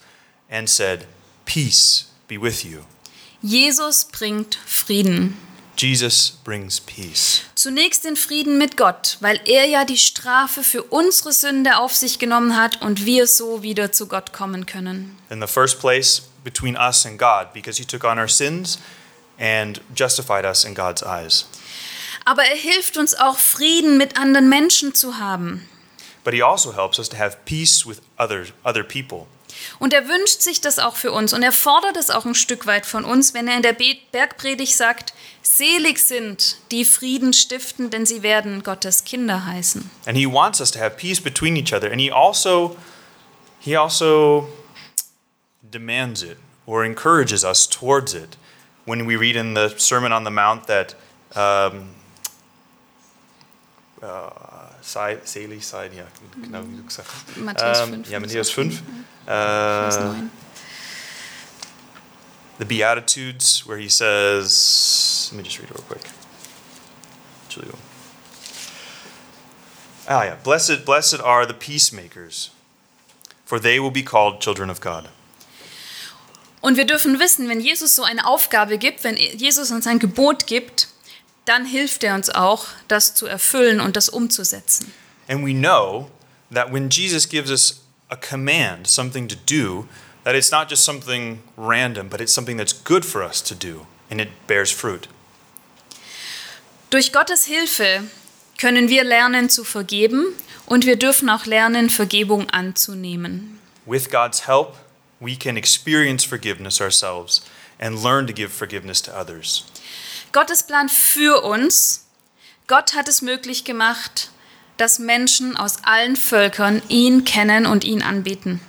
and 0.49 0.69
said, 0.69 1.07
Peace 1.47 2.11
be 2.29 2.39
with 2.39 2.65
you. 2.65 2.85
Jesus 3.43 4.05
bringt 4.05 4.59
Frieden. 4.67 5.37
Jesus 5.77 6.31
brings 6.31 6.81
peace. 6.81 7.43
Zunächst 7.67 8.05
den 8.05 8.15
Frieden 8.15 8.59
mit 8.59 8.77
Gott, 8.77 9.17
weil 9.19 9.41
er 9.45 9.65
ja 9.65 9.85
die 9.85 9.99
Strafe 9.99 10.63
für 10.63 10.85
unsere 10.85 11.33
Sünde 11.33 11.79
auf 11.79 11.93
sich 11.93 12.21
genommen 12.21 12.57
hat 12.57 12.81
und 12.81 13.05
wir 13.05 13.27
so 13.27 13.65
wieder 13.65 13.91
zu 13.91 14.07
Gott 14.07 14.33
kommen 14.33 14.67
können. 14.67 15.19
In 15.31 15.41
the 15.41 15.49
first 15.49 15.81
place, 15.81 16.23
between 16.45 16.77
us 16.77 17.05
and 17.05 17.19
God, 17.19 17.53
because 17.53 17.77
he 17.77 17.85
took 17.85 18.05
on 18.05 18.21
our 18.21 18.29
sins 18.29 18.79
and 19.41 19.81
justified 19.97 20.45
us 20.45 20.63
in 20.63 20.77
God's 20.77 21.03
eyes. 21.03 21.49
Aber 22.25 22.45
er 22.45 22.57
hilft 22.57 22.99
uns 22.99 23.15
auch, 23.15 23.37
Frieden 23.37 23.99
mit 23.99 24.17
anderen 24.17 24.49
Menschen 24.49 24.95
zu 24.95 25.19
haben. 25.19 25.69
But 26.23 26.35
he 26.35 26.45
also 26.45 26.73
helps 26.73 27.01
us 27.01 27.09
to 27.09 27.19
have 27.19 27.37
peace 27.47 27.85
with 27.85 28.01
other, 28.17 28.45
other 28.65 28.85
people. 28.85 29.27
Und 29.79 29.93
er 29.93 30.09
wünscht 30.09 30.41
sich 30.41 30.61
das 30.61 30.79
auch 30.79 30.97
für 30.97 31.13
uns 31.13 31.33
und 31.33 31.43
er 31.43 31.53
fordert 31.53 31.97
es 31.97 32.11
auch 32.11 32.25
ein 32.25 32.35
Stück 32.35 32.67
weit 32.67 32.87
von 32.87 33.05
uns, 33.05 33.35
wenn 33.35 33.49
er 33.49 33.57
in 33.57 33.63
der 33.63 33.73
Be- 33.73 33.99
Bergpredigt 34.13 34.77
sagt, 34.77 35.15
selig 35.43 35.99
sind 35.99 36.57
die 36.71 36.85
Frieden 36.85 37.33
stiften, 37.33 37.91
denn 37.91 38.07
sie 38.07 38.23
werden 38.23 38.63
Gottes 38.63 39.05
Kinder 39.05 39.47
heißen. 39.47 39.91
And 40.07 40.17
he 40.17 40.27
wants 40.27 40.61
us 40.61 40.71
to 40.73 40.79
have 40.79 40.97
peace 40.97 41.21
between 41.21 41.57
each 41.57 41.73
other. 41.73 41.91
And 41.91 42.01
he 42.01 42.11
also 42.11 42.77
he 43.61 43.77
also 43.77 44.49
demands 45.63 46.23
it 46.23 46.39
or 46.67 46.85
encourages 46.85 47.45
us 47.45 47.69
towards 47.69 48.15
it. 48.15 48.37
When 48.85 49.07
we 49.07 49.17
read 49.17 49.37
in 49.37 49.55
the 49.55 49.75
Sermon 49.79 50.13
on 50.13 50.25
the 50.25 50.31
Mount 50.31 50.67
that 50.69 50.95
um, 51.35 51.95
uh, 54.01 54.56
sei, 54.87 55.19
selig 55.25 55.67
seid, 55.67 55.93
ja, 55.95 56.05
genau 56.43 56.63
wie 56.69 56.77
du 56.77 56.85
gesagt 56.85 57.09
hast. 57.09 57.37
Matthäus 57.39 57.81
Ähm, 57.81 57.95
5. 58.05 58.11
ja, 58.11 58.21
Matthäus 58.21 58.51
5. 58.51 58.83
Vers 59.27 59.97
Äh, 59.97 60.01
9. 60.05 60.31
the 62.59 62.65
Beatitudes, 62.65 63.67
where 63.67 63.79
he 63.79 63.89
says, 63.89 65.29
let 65.33 65.39
me 65.39 65.43
just 65.43 65.59
read 65.59 65.69
it 65.71 65.75
real 65.77 65.85
quick. 65.89 66.03
Entschuldigung. 67.49 67.79
Ah, 70.09 70.23
yeah. 70.25 70.37
Blessed, 70.43 70.85
blessed 70.85 71.21
are 71.21 71.47
the 71.47 71.53
peacemakers, 71.55 72.51
for 73.45 73.59
they 73.59 73.81
will 73.81 73.91
be 73.91 74.03
called 74.03 74.41
children 74.41 74.71
of 74.71 74.81
God. 74.81 75.09
Und 76.61 76.77
wir 76.77 76.87
dürfen 76.87 77.19
wissen, 77.21 77.49
wenn 77.49 77.61
Jesus 77.61 77.95
so 77.95 78.03
eine 78.03 78.27
Aufgabe 78.27 78.79
gibt, 78.79 79.05
wenn 79.05 79.17
Jesus 79.17 79.71
uns 79.71 79.87
ein 79.87 79.99
Gebot 79.99 80.47
gibt, 80.47 80.86
dann 81.47 81.65
hilft 81.65 82.05
er 82.05 82.15
uns 82.15 82.29
auch, 82.29 82.67
das 82.89 83.15
zu 83.15 83.27
erfüllen 83.27 83.81
und 83.81 83.97
das 83.97 84.09
umzusetzen. 84.09 84.93
And 85.29 85.45
we 85.47 85.55
know 85.55 86.11
that 86.53 86.73
when 86.73 86.91
Jesus 86.91 87.29
gives 87.29 87.51
us 87.51 87.81
a 88.11 88.17
command, 88.17 88.87
something 88.87 89.29
to 89.29 89.37
do, 89.47 89.89
that 90.25 90.35
it's 90.35 90.51
not 90.51 90.69
just 90.69 90.85
something 90.85 91.41
random, 91.57 92.09
but 92.09 92.21
it's 92.21 92.33
something 92.33 92.59
that's 92.59 92.73
good 92.73 93.05
for 93.05 93.23
us 93.23 93.43
to 93.43 93.55
do, 93.55 93.87
and 94.11 94.21
it 94.21 94.29
bears 94.47 94.71
fruit. 94.71 95.09
Durch 96.91 97.13
Gottes 97.13 97.47
Hilfe 97.47 98.05
können 98.59 98.89
wir 98.89 99.05
lernen 99.05 99.49
zu 99.51 99.65
vergeben 99.65 100.27
und 100.67 100.87
wir 100.87 100.97
dürfen 100.97 101.29
auch 101.29 101.47
lernen, 101.47 101.91
Vergebung 101.91 102.49
anzunehmen. 102.51 103.61
With 103.85 104.11
God's 104.11 104.47
help, 104.47 104.77
we 105.21 105.37
can 105.37 105.57
experience 105.57 106.25
forgiveness 106.25 106.81
ourselves 106.81 107.43
and 107.79 108.03
learn 108.03 108.27
to 108.27 108.33
give 108.33 108.53
forgiveness 108.53 109.01
to 109.03 109.13
others. 109.13 109.65
Gottes 110.33 110.65
Plan 110.65 110.89
für 110.89 111.43
uns, 111.43 112.07
Gott 112.67 112.95
hat 112.95 113.09
es 113.09 113.23
möglich 113.23 113.65
gemacht, 113.65 114.31
dass 114.77 114.99
Menschen 114.99 115.57
aus 115.57 115.85
allen 115.85 116.17
Völkern 116.17 116.83
ihn 116.89 117.25
kennen 117.25 117.67
und 117.67 117.85
ihn 117.85 118.03
anbeten. 118.03 118.61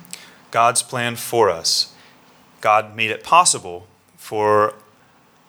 God's 0.50 0.82
plan 0.82 1.16
for 1.16 1.48
us. 1.48 1.92
God 2.60 2.96
made 2.96 3.10
it 3.10 3.22
possible 3.22 3.82
for, 4.16 4.74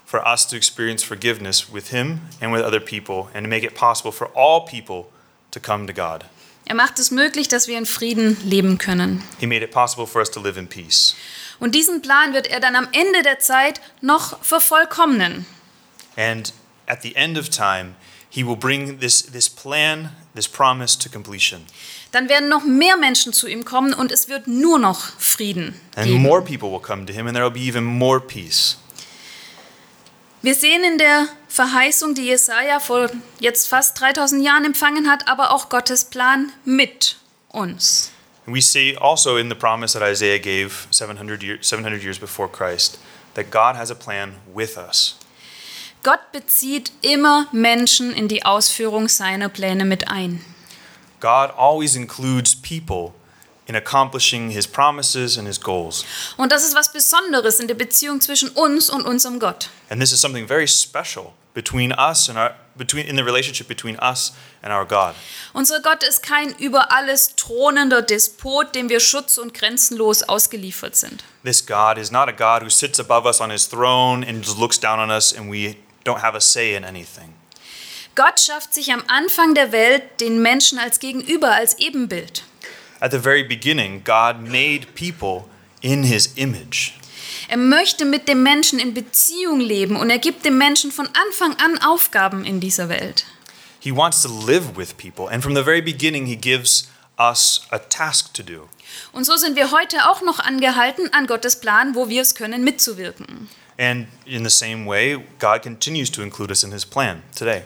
for 0.06 0.25
us 0.25 0.46
to 0.48 0.56
experience 0.56 1.04
forgiveness 1.04 1.72
with 1.72 1.89
Him 1.89 2.22
and 2.42 2.54
with 2.54 2.63
other 2.63 2.80
people, 2.80 3.30
and 3.34 3.46
to 3.46 3.50
make 3.50 3.66
it 3.66 3.74
possible 3.74 4.12
for 4.12 4.30
all 4.36 4.66
people 4.66 5.06
to 5.51 5.60
come 5.60 5.88
to 5.88 5.94
God. 5.94 6.25
Er 6.66 6.75
macht 6.75 7.00
es 7.00 7.10
möglich, 7.10 7.48
dass 7.48 7.68
wir 7.68 7.78
in 7.78 7.88
Frieden 7.88 8.38
leben 8.44 8.78
können. 8.78 9.24
He 9.39 9.48
made 9.48 9.63
it 9.63 9.72
possible 9.72 10.06
for 10.06 10.22
us 10.22 10.30
to 10.30 10.39
live 10.39 10.58
in 10.58 10.68
peace. 10.68 11.16
Und 11.60 11.74
diesen 11.74 12.01
Plan 12.01 12.34
wird 12.34 12.48
er 12.48 12.60
dann 12.60 12.75
am 12.75 12.88
Ende 12.92 13.24
der 13.24 13.39
Zeit 13.39 13.82
noch 14.01 14.44
vervollkommnen. 14.44 15.48
And 16.19 16.51
at 16.88 17.01
the 17.01 17.15
end 17.15 17.38
of 17.38 17.49
time, 17.49 17.95
He 18.29 18.43
will 18.43 18.57
bring 18.57 18.99
this, 18.99 19.23
this 19.23 19.47
plan, 19.49 20.09
this 20.35 20.47
promise 20.47 20.95
to 20.99 21.09
completion. 21.09 21.65
Dann 22.11 22.27
werden 22.29 22.49
noch 22.49 22.63
mehr 22.63 22.97
Menschen 22.97 23.33
zu 23.33 23.47
ihm 23.47 23.63
kommen 23.63 23.93
und 23.93 24.11
es 24.11 24.27
wird 24.27 24.47
nur 24.47 24.77
noch 24.77 24.99
Frieden 25.17 25.79
And 25.95 26.07
geben. 26.07 26.21
more 26.21 26.41
people 26.41 26.69
will 26.69 26.81
come 26.81 27.05
to 27.05 27.13
Him, 27.13 27.25
and 27.27 27.35
there 27.35 27.43
will 27.45 27.51
be 27.53 27.65
even 27.65 27.83
more 27.85 28.19
peace. 28.19 28.77
Wir 30.41 30.55
sehen 30.55 30.83
in 30.83 30.97
der 30.97 31.27
Verheißung, 31.47 32.13
die 32.15 32.25
Jesaja 32.25 32.79
vor 32.79 33.09
jetzt 33.39 33.67
fast 33.67 33.99
3000 33.99 34.43
Jahren 34.43 34.63
empfangen 34.65 35.09
hat, 35.09 35.27
aber 35.27 35.51
auch 35.51 35.69
Gottes 35.69 36.05
Plan 36.05 36.51
mit 36.65 37.17
uns. 37.49 38.11
And 38.45 38.55
we 38.55 38.61
see 38.61 38.95
also 38.97 39.38
in 39.38 39.49
the 39.49 39.55
promise 39.55 39.97
that 39.97 40.01
Isaiah 40.07 40.39
gave 40.39 40.88
700, 40.91 41.43
year, 41.43 41.57
700 41.61 42.01
years 42.03 42.17
before 42.19 42.49
Christ 42.49 42.99
that 43.35 43.51
God 43.51 43.75
has 43.75 43.91
a 43.91 43.95
plan 43.95 44.35
with 44.53 44.77
us. 44.77 45.17
Gott 46.03 46.32
bezieht 46.32 46.91
immer 47.01 47.48
Menschen 47.51 48.13
in 48.13 48.27
die 48.27 48.46
Ausführung 48.46 49.10
seiner 49.10 49.50
Pläne 49.50 49.84
mit 49.84 50.08
ein. 50.08 50.44
God 51.20 51.51
always 51.58 51.96
includes 51.96 52.56
people 52.56 53.13
in 53.65 53.75
accomplishing 53.75 54.50
his 54.50 54.65
promises 54.65 55.38
and 55.38 55.46
his 55.46 55.60
goals. 55.60 56.06
Und 56.38 56.51
das 56.51 56.63
ist 56.63 56.75
was 56.75 56.91
Besonderes 56.91 57.60
in 57.60 57.68
der 57.68 57.75
Beziehung 57.75 58.22
zwischen 58.22 58.50
uns 58.50 58.89
und 58.89 59.06
unserem 59.06 59.39
Gott. 59.39 59.70
And 59.89 60.01
this 60.01 60.12
is 60.12 60.22
something 60.22 60.48
very 60.48 60.68
special 60.68 61.34
between 61.53 61.91
us 61.91 62.29
and 62.29 62.38
our 62.38 62.56
between 62.77 63.06
in 63.06 63.18
the 63.18 63.24
relationship 63.24 63.68
between 63.68 63.98
us 64.00 64.32
and 64.62 64.72
our 64.72 64.86
God. 64.86 65.13
Unser 65.53 65.82
Gott 65.82 66.03
ist 66.03 66.24
kein 66.24 66.56
über 66.60 66.94
alles 66.94 67.36
thronender 67.36 68.01
Despot, 68.01 68.74
dem 68.74 68.88
wir 68.88 69.01
schutz- 69.01 69.38
und 69.38 69.53
grenzenlos 69.53 70.24
ausgeliefert 70.24 70.96
sind. 70.96 71.25
This 71.44 71.65
God 71.65 71.98
is 71.98 72.10
not 72.10 72.29
a 72.29 72.32
God 72.32 72.63
who 72.63 72.70
sits 72.70 73.00
above 73.00 73.27
us 73.27 73.41
on 73.41 73.51
his 73.51 73.68
throne 73.68 74.25
and 74.25 74.46
just 74.46 74.58
looks 74.58 74.79
down 74.79 75.00
on 75.00 75.12
us 75.12 75.34
and 75.38 75.51
we 75.51 75.75
don't 76.03 76.22
have 76.22 76.36
a 76.36 76.41
say 76.41 76.75
in 76.75 76.84
anything. 76.84 77.34
Gott 78.15 78.39
schafft 78.39 78.74
sich 78.74 78.91
am 78.91 79.03
Anfang 79.08 79.53
der 79.56 79.72
Welt 79.72 80.03
den 80.20 80.41
Menschen 80.41 80.77
als 80.77 81.00
Gegenüber, 81.00 81.51
als 81.53 81.79
Ebenbild. 81.79 82.44
At 83.00 83.12
the 83.12 83.20
very 83.20 83.44
beginning, 83.44 84.03
God 84.03 84.41
made 84.41 84.88
people 84.94 85.46
in 85.82 86.03
his 86.03 86.34
image. 86.36 86.91
Er 87.48 87.58
möchte 87.58 88.06
mit 88.06 88.27
dem 88.27 88.44
Menschen 88.44 88.77
in 88.77 88.94
Beziehung 88.94 89.60
leben 89.60 89.96
und 89.96 90.10
er 90.10 90.20
gibt 90.20 90.46
dem 90.46 90.58
Menschen 90.58 90.91
von 90.91 91.08
Anfang 91.08 91.56
an 91.56 91.82
Aufgaben 91.82 92.44
in 92.46 92.60
dieser 92.60 92.89
Welt. 92.89 93.25
He 93.79 93.96
wants 93.96 94.22
to 94.24 94.29
live 94.46 94.75
with 94.75 94.94
people, 94.98 95.29
and 95.29 95.41
from 95.41 95.56
the 95.56 95.63
very 95.63 95.82
beginning, 95.82 96.25
he 96.25 96.36
gives 96.36 96.89
us 97.18 97.62
a 97.72 97.79
task 97.79 98.34
to 98.34 98.44
do. 98.44 98.68
Und 99.13 99.24
so 99.24 99.38
sind 99.38 99.56
wir 99.56 99.72
heute 99.72 100.10
auch 100.10 100.22
noch 100.22 100.39
angehalten, 100.39 101.13
an 101.13 101.27
Gottes 101.27 101.62
Plan, 101.62 101.96
wo 101.96 102.10
wir 102.10 102.22
es 102.22 102.36
können, 102.36 102.63
mitzuwirken. 102.63 103.50
And 103.79 104.07
in 104.25 104.43
the 104.43 104.50
same 104.50 104.86
way, 104.86 105.17
God 105.39 105.63
continues 105.63 106.12
to 106.12 106.21
include 106.21 106.51
us 106.51 106.63
in 106.63 106.71
his 106.71 106.86
plan 106.86 107.24
today. 107.33 107.63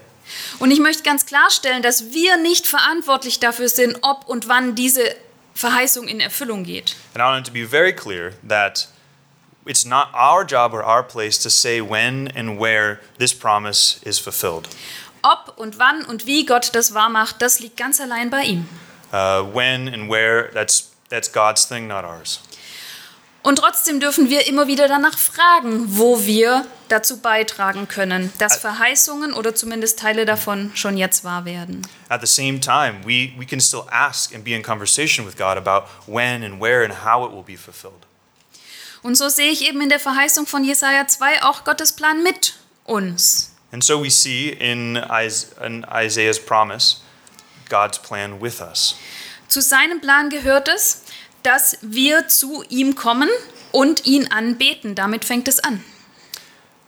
Und 0.60 0.72
ich 0.72 0.79
möchte 0.79 1.03
ganz 1.03 1.25
klarstellen, 1.25 1.82
dass 1.82 2.13
wir 2.13 2.38
nicht 2.38 2.67
verantwortlich 2.67 3.39
dafür 3.39 3.67
sind, 3.67 3.98
ob 4.03 4.29
und 4.29 4.48
wann 4.48 4.75
diese 4.75 5.15
Verheißung 5.55 6.08
in 6.08 6.20
Erfüllung 6.20 6.63
geht. 6.63 6.96
And 7.13 7.22
I 7.22 7.27
want 7.34 7.46
to 7.48 7.51
be 7.51 7.67
very 7.67 7.93
clear 7.93 8.34
that 8.48 8.88
it's 9.65 9.86
not 9.86 10.08
our 10.13 10.46
job 10.46 10.74
or 10.74 10.84
our 10.84 11.03
place 11.03 11.39
to 11.39 11.50
say 11.50 11.82
when 11.82 12.27
and 12.36 12.60
where 12.60 13.00
this 13.17 13.34
promise 13.34 14.00
is 14.03 14.20
fulfilled. 14.20 14.67
Ob 15.24 15.53
und 15.58 15.79
wann 15.79 16.05
und 16.05 16.25
wie 16.25 16.46
Gott 16.46 16.70
das 16.74 16.93
wahrmacht, 16.93 17.41
das 17.41 17.60
liegt 17.60 17.77
ganz 17.77 18.00
allein 18.00 18.29
bei 18.29 18.43
ihm. 18.43 18.70
Uh, 19.12 19.43
when 19.53 19.88
and 19.88 20.10
where, 20.10 20.51
that's, 20.53 20.91
that's 21.10 21.32
God's 21.32 21.65
thing, 21.65 21.88
not 21.88 22.03
ours. 22.03 22.39
Und 23.44 23.58
trotzdem 23.58 24.00
dürfen 24.00 24.30
wir 24.30 24.48
immer 24.48 24.68
wieder 24.68 24.88
danach 24.88 25.18
fragen, 25.18 25.98
wo 25.98 26.24
wir 26.26 26.66
dazu 26.88 27.18
beitragen 27.20 27.90
können, 27.90 28.32
dass 28.38 28.56
Verheißungen 28.58 29.34
oder 29.34 29.54
zumindest 29.54 30.00
Teile 30.00 30.26
davon 30.26 30.72
schon 30.76 30.96
jetzt 30.98 31.26
wahr 31.26 31.44
werden. 31.44 31.86
At 32.08 32.22
the 32.22 32.28
same 32.28 32.62
time, 32.62 33.02
we, 33.04 33.34
we 33.38 33.46
can 33.46 33.60
still 33.60 33.84
ask 33.92 34.34
and 34.34 34.46
be 34.46 34.52
in 34.56 34.64
conversation 34.64 35.26
with 35.28 35.36
God 35.36 35.58
about 35.58 35.88
when 36.08 36.44
and 36.44 36.62
where 36.62 36.86
and 36.86 37.04
how 37.06 37.28
it 37.28 37.34
will 37.36 37.44
be 37.44 37.58
fulfilled. 37.58 38.06
Und 39.02 39.16
so 39.16 39.28
sehe 39.28 39.52
ich 39.52 39.68
eben 39.68 39.82
in 39.82 39.90
der 39.90 40.00
Verheißung 40.00 40.48
von 40.48 40.64
Jesaja 40.64 41.06
2 41.06 41.44
auch 41.44 41.66
Gottes 41.66 41.92
Plan 41.92 42.24
mit 42.24 42.54
uns. 42.86 43.52
And 43.74 43.84
so 43.84 44.02
we 44.02 44.10
see 44.10 44.50
in, 44.50 44.96
Is- 44.96 45.48
in 45.62 45.86
Isaiah's 45.94 46.40
promise 46.40 46.98
God's 47.70 48.00
plan 48.00 48.42
with 48.42 48.62
us. 48.62 48.96
Zu 49.50 49.62
seinem 49.62 50.00
Plan 50.00 50.30
gehört 50.30 50.70
es, 50.70 51.02
dass 51.44 51.78
wir 51.82 52.28
zu 52.28 52.64
ihm 52.70 52.96
kommen 52.96 53.30
und 53.72 54.06
ihn 54.06 54.32
anbeten. 54.32 54.96
Damit 54.96 55.26
fängt 55.26 55.48
es 55.48 55.60
an. 55.60 55.84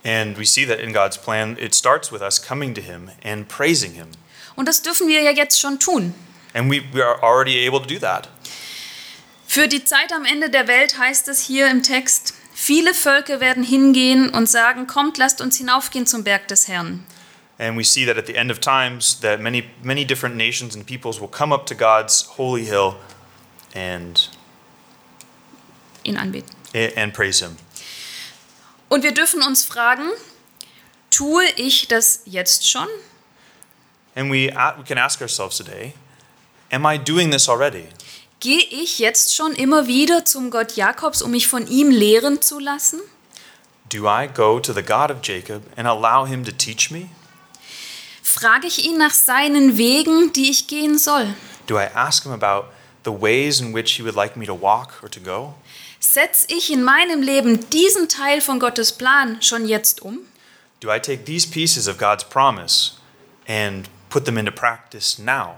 And 0.04 0.38
we 0.38 0.44
see 0.44 0.64
that 0.66 0.78
in 0.78 0.92
God's 0.92 1.18
plan, 1.18 1.56
it 1.58 1.74
starts 1.74 2.12
with 2.12 2.22
us 2.22 2.40
coming 2.40 2.74
to 2.74 2.80
Him 2.80 3.10
and 3.24 3.48
praising 3.48 3.92
Him. 3.92 4.06
Und 4.54 4.68
das 4.68 4.82
dürfen 4.82 5.08
wir 5.08 5.20
ja 5.20 5.32
jetzt 5.32 5.60
schon 5.60 5.78
tun. 5.78 6.14
And 6.54 6.70
we, 6.70 6.82
we 6.92 7.04
are 7.04 7.22
already 7.22 7.66
able 7.66 7.80
to 7.80 7.86
do 7.86 7.98
that. 7.98 8.28
Für 9.46 9.68
die 9.68 9.84
Zeit 9.84 10.12
am 10.12 10.24
Ende 10.24 10.50
der 10.50 10.68
Welt 10.68 10.98
heißt 10.98 11.28
es 11.28 11.40
hier 11.40 11.70
im 11.70 11.82
Text, 11.82 12.34
viele 12.54 12.94
Völker 12.94 13.40
werden 13.40 13.64
hingehen 13.64 14.30
und 14.30 14.48
sagen, 14.48 14.86
kommt, 14.86 15.18
lasst 15.18 15.40
uns 15.40 15.56
hinaufgehen 15.56 16.06
zum 16.06 16.24
Berg 16.24 16.48
des 16.48 16.68
Herrn. 16.68 17.04
And 17.58 17.78
we 17.78 17.84
see 17.84 18.04
that 18.04 18.18
at 18.18 18.26
the 18.26 18.34
end 18.34 18.50
of 18.50 18.60
times, 18.60 19.18
that 19.20 19.40
many, 19.40 19.64
many 19.82 20.04
different 20.04 20.36
nations 20.36 20.76
and 20.76 20.86
peoples 20.86 21.20
will 21.20 21.28
come 21.28 21.54
up 21.54 21.66
to 21.66 21.74
God's 21.74 22.28
holy 22.36 22.64
hill 22.64 22.96
and, 23.74 24.28
Ihn 26.06 26.16
anbeten. 26.16 26.50
and 26.96 27.12
praise 27.12 27.44
Him. 27.44 27.56
Und 28.88 29.02
wir 29.02 29.12
dürfen 29.12 29.42
uns 29.42 29.64
fragen, 29.64 30.08
tue 31.10 31.44
ich 31.56 31.88
das 31.88 32.22
jetzt 32.24 32.68
schon? 32.68 32.86
And 34.14 34.30
we, 34.30 34.48
we 34.48 34.84
can 34.86 34.98
ask 34.98 35.20
ourselves 35.20 35.56
today, 35.56 35.94
am 36.70 36.86
I 36.86 36.98
doing 36.98 37.30
this 37.30 37.48
already? 37.48 37.88
Gehe 38.40 38.62
ich 38.70 38.98
jetzt 38.98 39.34
schon 39.34 39.52
immer 39.52 39.86
wieder 39.86 40.24
zum 40.24 40.50
Gott 40.50 40.76
Jakobs, 40.76 41.22
um 41.22 41.30
mich 41.30 41.48
von 41.48 41.66
ihm 41.66 41.90
lehren 41.90 42.40
zu 42.42 42.58
lassen? 42.58 43.00
Do 43.88 44.06
I 44.08 44.28
go 44.28 44.60
to 44.60 44.72
the 44.72 44.82
God 44.82 45.10
of 45.10 45.18
Jacob 45.22 45.62
and 45.76 45.86
allow 45.86 46.26
him 46.26 46.44
to 46.44 46.52
teach 46.52 46.90
me? 46.90 47.08
Frage 48.22 48.66
ich 48.66 48.84
ihn 48.84 48.98
nach 48.98 49.14
seinen 49.14 49.78
Wegen, 49.78 50.32
die 50.32 50.50
ich 50.50 50.66
gehen 50.66 50.98
soll? 50.98 51.34
Do 51.66 51.78
I 51.78 51.86
ask 51.94 52.24
him 52.24 52.32
about 52.32 52.68
the 53.06 53.12
ways 53.12 53.60
in 53.60 53.72
which 53.72 53.92
he 53.92 54.02
would 54.02 54.16
like 54.16 54.36
me 54.36 54.44
to 54.44 54.54
walk 54.54 55.02
or 55.02 55.08
to 55.08 55.20
go? 55.20 55.54
Setze 56.00 56.46
ich 56.48 56.70
in 56.70 56.84
meinem 56.84 57.22
Leben 57.22 57.70
diesen 57.70 58.08
Teil 58.08 58.40
von 58.40 58.58
Gottes 58.58 58.92
Plan 58.92 59.40
schon 59.40 59.66
jetzt 59.66 60.02
um? 60.02 60.26
Do 60.80 60.90
I 60.90 60.98
take 60.98 61.24
these 61.24 61.46
pieces 61.46 61.88
of 61.88 61.96
God's 61.96 62.24
promise 62.24 62.98
and 63.48 63.88
put 64.10 64.26
them 64.26 64.36
into 64.36 64.52
practice 64.52 65.18
now? 65.18 65.56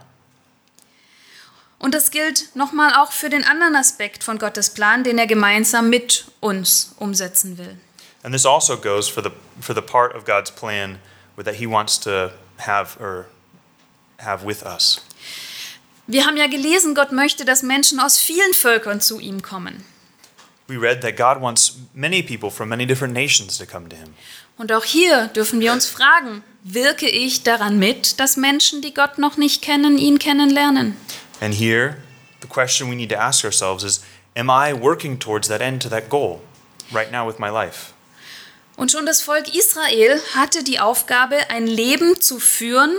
Und 1.81 1.95
das 1.95 2.11
gilt 2.11 2.55
nochmal 2.55 2.93
auch 2.95 3.13
für 3.13 3.31
den 3.31 3.45
anderen 3.45 3.77
Aspekt 3.77 4.25
von 4.25 4.39
Gottes 4.39 4.71
Plan, 4.71 5.05
den 5.05 5.19
er 5.19 5.27
gemeinsam 5.27 5.91
mit 5.91 6.27
uns 6.41 6.95
umsetzen 6.99 7.57
will. 7.57 7.77
And 8.23 8.35
this 8.35 8.45
also 8.45 8.77
goes 8.77 9.09
for 9.09 9.23
the 9.23 9.31
for 9.61 9.75
the 9.75 9.83
part 9.83 10.15
of 10.15 10.25
God's 10.25 10.51
plan 10.51 10.99
that 11.37 11.57
he 11.57 11.67
wants 11.67 11.99
to 12.01 12.33
have 12.59 13.01
or 13.01 13.27
have 14.19 14.45
with 14.45 14.65
us. 14.65 15.01
Wir 16.11 16.25
haben 16.25 16.39
ja 16.39 16.47
gelesen, 16.47 16.95
Gott 16.95 17.13
möchte, 17.13 17.45
dass 17.45 17.63
Menschen 17.63 18.01
aus 18.01 18.17
vielen 18.17 18.55
Völkern 18.55 18.99
zu 19.03 19.21
ihm 19.21 19.43
kommen. 19.43 19.85
We 20.67 20.81
read 20.81 21.03
that 21.03 21.19
God 21.19 21.43
wants 21.43 21.75
many 21.93 22.23
people 22.23 22.51
from 22.51 22.71
many 22.71 22.87
different 22.87 23.13
nations 23.13 23.59
to 23.59 23.67
come 23.67 23.91
to 23.91 23.97
him. 23.97 24.15
Und 24.57 24.73
auch 24.73 24.85
hier 24.85 25.27
dürfen 25.29 25.61
wir 25.61 25.71
uns 25.71 25.85
fragen, 25.85 26.43
wirke 26.63 27.07
ich 27.07 27.43
daran 27.43 27.79
mit, 27.79 28.19
dass 28.21 28.39
Menschen, 28.39 28.81
die 28.81 28.95
Gott 28.95 29.19
noch 29.19 29.37
nicht 29.37 29.61
kennen, 29.61 29.99
ihn 29.99 30.19
kennenlernen? 30.19 30.97
And 31.43 31.55
here, 31.55 31.99
the 32.41 32.49
question 32.49 32.91
we 32.91 32.97
need 32.97 33.11
to 33.11 33.19
ask 33.19 33.45
ourselves 33.45 33.85
is 33.85 34.01
Am 34.35 34.49
I 34.49 34.73
working 34.73 35.19
towards 35.19 35.49
that 35.49 35.61
end, 35.61 35.83
to 35.83 35.91
that 35.91 36.09
goal, 36.09 36.41
right 36.91 37.13
now 37.13 37.29
with 37.29 37.39
my 37.39 37.51
life? 37.51 37.93
Und 38.77 38.91
schon 38.93 39.05
das 39.05 39.21
Volk 39.21 39.55
Israel 39.55 40.23
hatte 40.35 40.65
die 40.65 40.81
Aufgabe, 40.81 41.37
ein 41.51 41.67
Leben 41.67 42.19
zu 42.19 42.39
führen, 42.39 42.97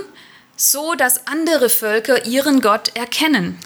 so 0.60 0.94
dass 0.94 1.26
andere 1.26 1.70
Völker 1.70 2.26
ihren 2.26 2.60
Gott 2.60 2.94
erkennen. 2.94 3.58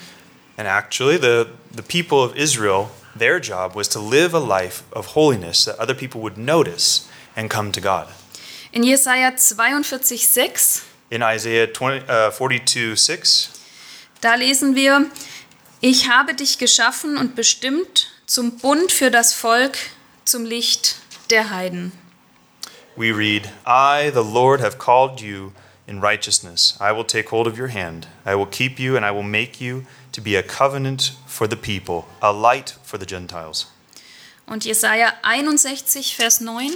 And 0.57 0.69
actually, 0.69 1.19
the, 1.19 1.47
the 1.75 1.83
people 1.83 2.19
of 2.19 2.37
Israel, 2.37 2.91
their 3.19 3.41
job 3.41 3.75
was 3.75 3.89
to 3.89 4.01
live 4.01 4.35
a 4.35 4.39
life 4.39 4.85
of 4.93 5.17
holiness 5.17 5.65
that 5.65 5.81
other 5.81 5.95
people 5.95 6.21
would 6.21 6.39
notice 6.39 7.09
and 7.35 7.51
come 7.51 7.73
to 7.73 7.81
God. 7.81 8.07
In 8.71 8.85
Jesaja 8.85 9.37
42, 9.37 10.25
6, 10.27 10.83
In 11.11 11.23
Isaiah 11.23 11.67
20, 11.73 12.09
uh, 12.09 12.31
42 12.31 12.97
6, 12.97 13.51
da 14.21 14.37
lesen 14.37 14.75
wir: 14.77 15.07
Ich 15.81 16.09
habe 16.09 16.35
dich 16.35 16.59
geschaffen 16.59 17.17
und 17.19 17.35
bestimmt 17.35 18.09
zum 18.27 18.59
Bund 18.59 18.93
für 18.93 19.11
das 19.11 19.35
Volk, 19.35 19.77
zum 20.25 20.45
Licht 20.45 20.97
der 21.31 21.51
Heiden. 21.51 21.93
we 22.97 23.11
read, 23.11 23.51
I, 23.67 24.11
the 24.11 24.23
Lord, 24.23 24.61
have 24.61 24.79
called 24.79 25.21
you 25.21 25.53
in 25.87 26.01
righteousness. 26.01 26.77
I 26.81 26.93
will 26.93 27.05
take 27.05 27.29
hold 27.31 27.47
of 27.47 27.59
your 27.59 27.69
hand. 27.69 28.07
I 28.25 28.35
will 28.35 28.47
keep 28.47 28.79
you, 28.79 28.97
and 28.97 29.05
I 29.05 29.11
will 29.11 29.23
make 29.23 29.61
you 29.61 29.85
to 30.13 30.21
be 30.21 30.37
a 30.37 30.43
covenant 30.43 31.13
for 31.27 31.49
the 31.49 31.57
people, 31.57 32.07
a 32.21 32.33
light 32.33 32.77
for 32.83 32.99
the 32.99 33.07
Gentiles. 33.07 33.67
Und 34.47 34.65
Jesaja 34.65 35.13
61, 35.23 36.15
Vers 36.17 36.41
9. 36.41 36.71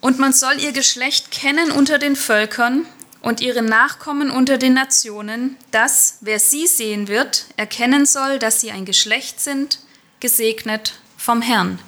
Und 0.00 0.18
man 0.18 0.32
soll 0.32 0.60
ihr 0.60 0.72
Geschlecht 0.72 1.30
kennen 1.30 1.70
unter 1.70 1.98
den 1.98 2.16
Völkern 2.16 2.86
und 3.22 3.40
ihre 3.40 3.62
Nachkommen 3.62 4.30
unter 4.30 4.56
den 4.56 4.74
Nationen, 4.74 5.56
dass, 5.72 6.18
wer 6.20 6.38
sie 6.38 6.66
sehen 6.66 7.08
wird, 7.08 7.46
erkennen 7.56 8.06
soll, 8.06 8.38
dass 8.38 8.60
sie 8.60 8.70
ein 8.70 8.84
Geschlecht 8.84 9.40
sind, 9.40 9.80
gesegnet 10.20 11.00
vom 11.16 11.42
Herrn. 11.42 11.78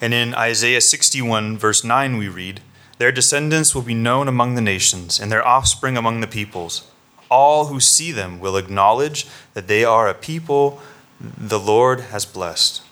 And 0.00 0.14
in 0.14 0.32
Isaiah 0.32 0.80
61, 0.80 1.58
verse 1.58 1.86
9, 1.86 2.18
we 2.18 2.28
read, 2.28 2.60
Their 2.98 3.12
descendants 3.12 3.74
will 3.74 3.82
be 3.82 3.94
known 3.94 4.28
among 4.28 4.56
the 4.56 4.60
nations, 4.60 5.20
and 5.20 5.30
their 5.30 5.46
offspring 5.46 5.96
among 5.96 6.20
the 6.20 6.26
peoples. 6.26 6.82
All 7.30 7.66
who 7.66 7.80
see 7.80 8.12
them 8.12 8.40
will 8.40 8.56
acknowledge 8.56 9.26
that 9.54 9.68
they 9.68 9.84
are 9.84 10.08
a 10.08 10.14
people 10.14 10.80
the 11.20 11.58
Lord 11.58 12.10
has 12.12 12.26
blessed. 12.26 12.82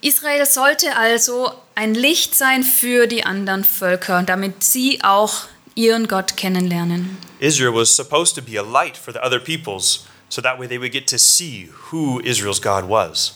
Israel 0.00 0.46
sollte 0.46 0.96
also 0.96 1.52
ein 1.74 1.94
Licht 1.94 2.34
sein 2.34 2.62
für 2.62 3.06
die 3.06 3.24
anderen 3.24 3.64
Völker, 3.64 4.22
damit 4.22 4.62
sie 4.62 5.02
auch 5.02 5.46
ihren 5.74 6.06
Gott 6.06 6.36
kennenlernen. 6.36 7.18
Israel 7.40 7.74
was 7.74 7.94
supposed 7.94 8.34
to 8.34 8.42
be 8.42 8.58
a 8.58 8.62
light 8.62 8.96
for 8.96 9.12
the 9.12 9.20
other 9.20 9.40
peoples, 9.40 10.06
so 10.28 10.40
that 10.40 10.58
way 10.58 10.66
they 10.66 10.78
would 10.78 10.92
get 10.92 11.08
to 11.08 11.18
see 11.18 11.70
who 11.90 12.20
Israel's 12.20 12.60
God 12.60 12.88
was. 12.88 13.34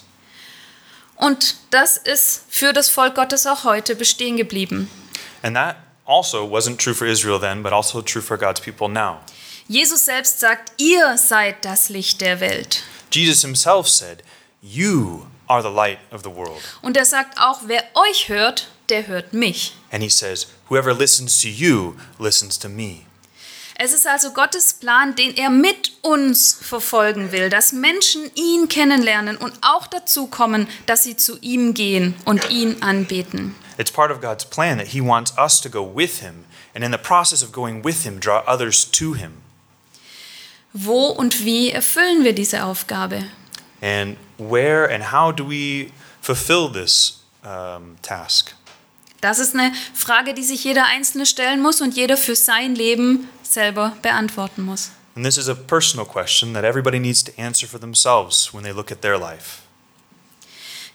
Und 1.16 1.56
das 1.70 1.96
ist 1.96 2.46
für 2.48 2.72
das 2.72 2.88
Volk 2.88 3.14
Gottes 3.14 3.46
auch 3.46 3.62
heute 3.62 3.94
bestehen 3.94 4.36
geblieben. 4.36 4.88
And 5.42 5.56
that 5.56 5.76
also 6.06 6.44
wasn't 6.44 6.78
true 6.78 6.94
for 6.94 7.06
Israel 7.06 7.38
then, 7.38 7.62
but 7.62 7.72
also 7.72 8.02
true 8.02 8.22
for 8.22 8.36
God's 8.36 8.60
people 8.60 8.88
now. 8.88 9.20
Jesus 9.68 10.04
selbst 10.04 10.40
sagt, 10.40 10.72
ihr 10.78 11.16
seid 11.16 11.64
das 11.64 11.88
Licht 11.88 12.20
der 12.20 12.40
Welt. 12.40 12.82
Jesus 13.10 13.42
himself 13.42 13.88
said, 13.88 14.22
You 14.60 15.26
are 15.48 15.62
the 15.62 15.70
light 15.70 15.98
of 16.10 16.22
the 16.22 16.30
world. 16.30 16.62
Und 16.82 16.96
er 16.96 17.04
sagt 17.04 17.38
auch, 17.38 17.62
wer 17.66 17.84
euch 17.94 18.28
hört, 18.28 18.68
der 18.88 19.06
hört 19.06 19.32
mich. 19.32 19.74
And 19.90 20.02
he 20.02 20.08
says, 20.08 20.46
Whoever 20.68 20.94
listens 20.94 21.40
to 21.42 21.48
you 21.48 21.94
listens 22.18 22.58
to 22.58 22.68
me. 22.68 23.06
Es 23.74 23.92
ist 23.92 24.06
also 24.06 24.32
Gottes 24.32 24.74
Plan, 24.74 25.16
den 25.16 25.36
er 25.36 25.50
mit 25.50 25.92
uns 26.02 26.58
verfolgen 26.60 27.32
will, 27.32 27.48
dass 27.48 27.72
Menschen 27.72 28.30
ihn 28.34 28.68
kennenlernen 28.68 29.36
und 29.36 29.54
auch 29.62 29.86
dazu 29.86 30.26
kommen, 30.26 30.68
dass 30.86 31.04
sie 31.04 31.16
zu 31.16 31.38
ihm 31.40 31.74
gehen 31.74 32.14
und 32.24 32.50
ihn 32.50 32.82
anbeten. 32.82 33.56
It's 33.78 33.90
part 33.90 34.10
of 34.10 34.20
God's 34.20 34.44
plan 34.44 34.78
that 34.78 34.88
he 34.88 35.00
wants 35.00 35.32
us 35.36 35.60
to 35.60 35.68
go 35.68 35.82
with 35.82 36.20
him, 36.20 36.44
and 36.74 36.84
in 36.84 36.90
the 36.90 36.98
process 36.98 37.42
of 37.42 37.52
going 37.52 37.82
with 37.82 38.04
him, 38.04 38.18
draw 38.18 38.42
others 38.46 38.84
to 38.92 39.14
him. 39.14 39.42
Wo 40.72 41.08
und 41.08 41.44
wie 41.44 41.70
erfüllen 41.70 42.24
wir 42.24 42.32
diese 42.34 42.64
Aufgabe? 42.64 43.24
And 43.82 44.16
where 44.38 44.88
and 44.88 45.12
how 45.12 45.32
do 45.32 45.44
we 45.44 45.92
fulfill 46.20 46.68
this 46.68 47.20
um, 47.44 47.96
task? 48.02 48.54
Das 49.20 49.38
ist 49.38 49.54
eine 49.54 49.72
Frage, 49.94 50.34
die 50.34 50.42
sich 50.42 50.64
jeder 50.64 50.86
Einzelne 50.86 51.26
stellen 51.26 51.60
muss 51.60 51.80
und 51.80 51.94
jeder 51.94 52.16
für 52.16 52.34
sein 52.34 52.74
Leben 52.74 53.28
selber 53.42 53.96
beantworten 54.02 54.62
muss. 54.62 54.90
And 55.14 55.24
this 55.24 55.36
is 55.36 55.48
a 55.48 55.54
personal 55.54 56.06
question 56.06 56.54
that 56.54 56.64
everybody 56.64 56.98
needs 56.98 57.22
to 57.24 57.32
answer 57.38 57.68
for 57.68 57.78
themselves 57.78 58.52
when 58.52 58.64
they 58.64 58.72
look 58.72 58.90
at 58.90 59.02
their 59.02 59.18
life. 59.18 59.61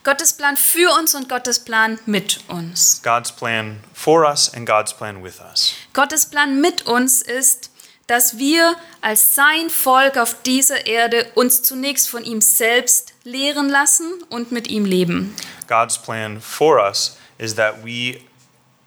Gottes 0.08 0.32
Plan 0.32 0.56
für 0.56 0.90
uns 0.98 1.14
und 1.14 1.28
Gottes 1.28 1.58
Plan 1.58 1.98
mit 2.06 2.40
uns. 2.48 3.02
God's 3.04 3.30
plan 3.30 3.80
for 3.92 4.24
us 4.26 4.50
and 4.54 4.66
God's 4.66 4.94
plan 4.94 5.22
with 5.22 5.38
us. 5.38 5.74
Gottes 5.92 6.24
Plan 6.24 6.62
mit 6.62 6.86
uns 6.86 7.20
ist, 7.20 7.70
dass 8.06 8.38
wir 8.38 8.74
als 9.02 9.34
sein 9.34 9.68
Volk 9.68 10.16
auf 10.16 10.40
dieser 10.44 10.86
Erde 10.86 11.30
uns 11.34 11.62
zunächst 11.62 12.08
von 12.08 12.24
ihm 12.24 12.40
selbst 12.40 13.12
lehren 13.24 13.68
lassen 13.68 14.22
und 14.30 14.50
mit 14.50 14.68
ihm 14.68 14.86
leben. 14.86 15.36
God's 15.66 15.98
plan 15.98 16.40
for 16.40 16.78
us 16.82 17.18
is 17.36 17.56
that 17.56 17.84
we 17.84 18.18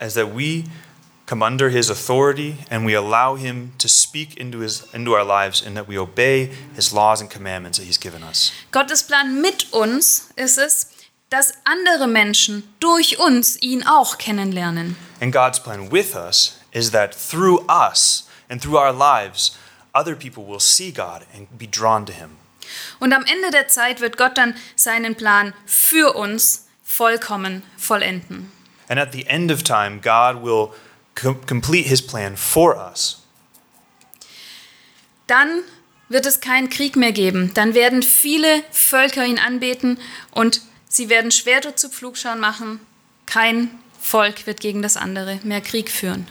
is 0.03 0.15
that 0.15 0.35
we 0.35 0.63
come 1.27 1.45
under 1.45 1.69
his 1.69 1.91
authority 1.91 2.55
and 2.71 2.83
we 2.83 2.97
allow 2.97 3.37
him 3.37 3.73
to 3.77 3.87
speak 3.87 4.37
into 4.37 4.61
his 4.61 4.87
into 4.91 5.13
our 5.13 5.23
lives 5.23 5.63
and 5.63 5.77
that 5.77 5.87
we 5.87 5.99
obey 5.99 6.49
his 6.75 6.91
laws 6.91 7.21
and 7.21 7.29
commandments 7.29 7.77
that 7.77 7.85
he's 7.85 7.99
given 7.99 8.23
us. 8.23 8.51
Gottes 8.71 9.03
Plan 9.03 9.39
mit 9.39 9.71
uns 9.71 10.31
ist 10.35 10.57
es, 10.57 10.87
dass 11.31 11.53
andere 11.63 12.07
Menschen 12.07 12.63
durch 12.79 13.17
uns 13.17 13.59
ihn 13.61 13.87
auch 13.87 14.17
kennenlernen. 14.17 14.97
And 15.21 15.33
God's 15.33 15.63
plan 15.63 15.89
with 15.91 16.13
us 16.13 16.57
is 16.71 16.91
that 16.91 17.15
through 17.15 17.65
us 17.69 18.27
and 18.49 18.61
through 18.61 18.77
our 18.77 18.91
lives 18.91 19.57
other 19.93 20.13
people 20.15 20.45
will 20.45 20.59
see 20.59 20.91
God 20.91 21.21
and 21.33 21.47
be 21.57 21.67
drawn 21.67 22.05
to 22.05 22.13
him. 22.13 22.31
Und 22.99 23.13
am 23.13 23.23
Ende 23.25 23.49
der 23.49 23.67
Zeit 23.69 24.01
wird 24.01 24.17
Gott 24.17 24.37
dann 24.37 24.55
seinen 24.75 25.15
Plan 25.15 25.53
für 25.65 26.15
uns 26.15 26.67
vollkommen 26.83 27.63
vollenden. 27.77 28.51
And 28.89 28.99
at 28.99 29.13
the 29.13 29.25
end 29.27 29.51
of 29.51 29.63
time 29.63 30.01
God 30.01 30.43
will 30.43 30.69
com- 31.15 31.45
complete 31.45 31.87
his 31.87 32.05
plan 32.05 32.35
for 32.35 32.75
us. 32.75 33.23
Dann 35.27 35.61
wird 36.09 36.25
es 36.25 36.41
keinen 36.41 36.69
Krieg 36.69 36.97
mehr 36.97 37.13
geben. 37.13 37.53
Dann 37.53 37.73
werden 37.73 38.03
viele 38.03 38.63
Völker 38.71 39.25
ihn 39.25 39.39
anbeten 39.39 39.97
und 40.31 40.59
sie 40.91 41.09
werden 41.09 41.31
Schwerter 41.31 41.75
zu 41.75 41.89
Pflugscharen 41.89 42.39
machen. 42.39 42.79
Kein 43.25 43.69
Volk 43.99 44.45
wird 44.45 44.59
gegen 44.59 44.81
das 44.81 44.97
andere 44.97 45.39
mehr 45.43 45.61
Krieg 45.61 45.89
führen. 45.89 46.27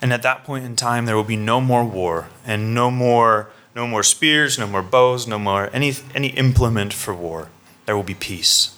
And 0.00 0.12
at 0.12 0.22
that 0.22 0.44
point 0.44 0.64
in 0.64 0.76
time, 0.76 1.06
there 1.06 1.16
will 1.16 1.24
be 1.24 1.36
no 1.36 1.60
more 1.60 1.84
war 1.84 2.28
and 2.46 2.74
no 2.74 2.90
more, 2.90 3.46
no 3.74 3.86
more 3.86 4.02
spears, 4.02 4.58
no 4.58 4.66
more 4.66 4.82
bows, 4.82 5.26
no 5.26 5.38
more 5.38 5.70
any, 5.72 5.96
any 6.14 6.28
implement 6.28 6.92
for 6.92 7.14
war. 7.14 7.48
There 7.86 7.96
will 7.96 8.04
be 8.04 8.14
peace. 8.14 8.72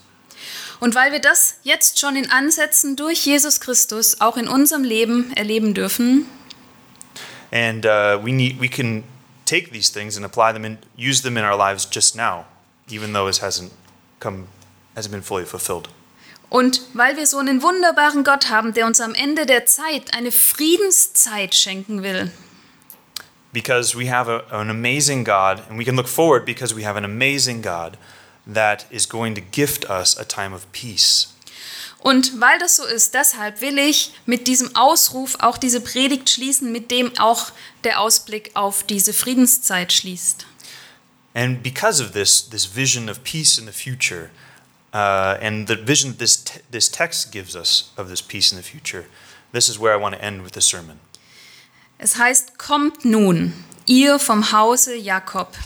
Und 0.81 0.95
weil 0.95 1.11
wir 1.11 1.21
das 1.21 1.57
jetzt 1.65 1.99
schon 1.99 2.15
in 2.15 2.31
Ansätzen 2.31 2.95
durch 2.95 3.27
Jesus 3.27 3.61
Christus 3.61 4.21
auch 4.21 4.37
in 4.37 4.47
unserem 4.47 4.85
Leben 4.85 5.33
erleben 5.35 5.75
dürfen, 5.75 6.27
And 7.51 7.87
uh, 7.87 8.19
we, 8.21 8.33
need, 8.33 8.61
we 8.61 8.69
can 8.69 9.05
take 9.47 9.71
these 9.71 9.89
things 9.89 10.17
and 10.17 10.25
apply 10.25 10.53
them 10.53 10.65
and 10.65 10.79
use 10.97 11.23
them 11.23 11.37
in 11.37 11.45
our 11.45 11.57
lives 11.57 11.87
just 11.87 12.15
now, 12.15 12.45
even 12.89 13.13
though 13.13 13.27
it 13.27 13.39
hasn't, 13.39 13.73
come, 14.21 14.49
hasn't 14.99 15.13
been 15.13 15.23
fully 15.23 15.47
fulfilled. 15.47 15.89
und 16.51 16.81
weil 16.95 17.17
wir 17.17 17.27
so 17.27 17.39
einen 17.39 17.63
wunderbaren 17.63 18.25
Gott 18.25 18.49
haben, 18.49 18.73
der 18.75 18.87
uns 18.87 19.01
am 19.01 19.15
Ende 19.15 19.47
der 19.47 19.67
Zeit 19.67 20.15
eine 20.15 20.33
Friedenszeit 20.33 21.55
schenken 21.55 22.03
will, 22.03 22.31
Because 23.53 23.97
we 23.97 24.11
have 24.11 24.29
a, 24.29 24.45
an 24.51 24.69
amazing 24.69 25.25
God, 25.25 25.63
and 25.71 25.79
we 25.79 25.85
can 25.85 25.97
look 25.97 26.09
forward 26.09 26.45
because 26.45 26.77
we 26.77 26.85
have 26.85 26.99
an 26.99 27.05
amazing 27.05 27.63
God 27.63 27.97
that 28.47 28.85
is 28.91 29.09
going 29.09 29.35
to 29.35 29.41
gift 29.41 29.89
us 29.89 30.19
a 30.19 30.25
time 30.25 30.55
of 30.55 30.71
peace. 30.73 31.29
Und 32.01 32.41
weil 32.41 32.59
das 32.59 32.77
so 32.77 32.85
ist, 32.85 33.15
deshalb 33.15 33.61
will 33.61 33.79
ich 33.79 34.13
mit 34.27 34.47
diesem 34.47 34.77
Ausruf 34.77 35.37
auch 35.41 35.59
diese 35.59 35.81
Predigt 35.81 36.31
schließen, 36.31 36.71
mit 36.71 36.91
dem 36.91 37.19
auch 37.19 37.51
der 37.85 38.01
Ausblick 38.01 38.51
auf 38.55 38.85
diese 38.85 39.13
Friedenszeit 39.13 39.93
schließt. 39.93 40.47
And 41.35 41.63
because 41.63 42.03
of 42.03 42.13
this, 42.13 42.49
this 42.51 42.77
vision 42.77 43.09
of 43.09 43.25
peace 43.25 43.59
in 43.59 43.67
the 43.67 43.73
future, 43.73 44.31
uh, 44.93 45.37
and 45.41 45.67
the 45.67 45.77
vision 45.77 46.11
that 46.11 46.19
this, 46.19 46.37
te- 46.37 46.61
this 46.71 46.89
text 46.89 47.33
gives 47.33 47.55
us 47.55 47.93
of 47.97 48.09
this 48.09 48.21
peace 48.21 48.53
in 48.53 48.57
the 48.57 48.63
future, 48.63 49.07
this 49.53 49.69
is 49.69 49.79
where 49.79 49.93
I 49.93 49.97
want 49.97 50.15
to 50.15 50.25
end 50.25 50.43
with 50.43 50.53
the 50.53 50.61
sermon. 50.61 51.01
Es 51.99 52.17
heißt, 52.17 52.59
kommt 52.59 53.05
nun, 53.05 53.53
ihr 53.87 54.19
vom 54.19 54.53
Hause 54.53 54.97
Jakob, 54.97 55.57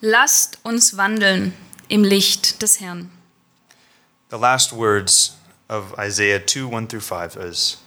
lasst 0.00 0.58
uns 0.64 0.96
wandeln 0.96 1.54
im 1.88 2.04
Licht 2.04 2.62
des 2.62 2.80
Herrn. 2.80 3.10
The 4.28 4.38
last 4.38 4.72
words 4.72 5.36
of 5.68 5.92
Isaiah 5.98 6.38
2 6.38 6.68
1 6.68 6.86
through 6.86 7.00
5 7.00 7.36
is 7.36 7.78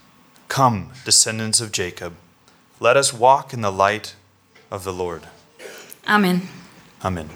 Come, 0.49 0.91
descendants 1.05 1.61
of 1.61 1.71
Jacob, 1.71 2.13
let 2.79 2.97
us 2.97 3.13
walk 3.13 3.53
in 3.53 3.61
the 3.61 3.71
light 3.71 4.15
of 4.69 4.83
the 4.83 4.93
Lord. 4.93 5.23
Amen. 6.05 6.49
Amen. 7.03 7.29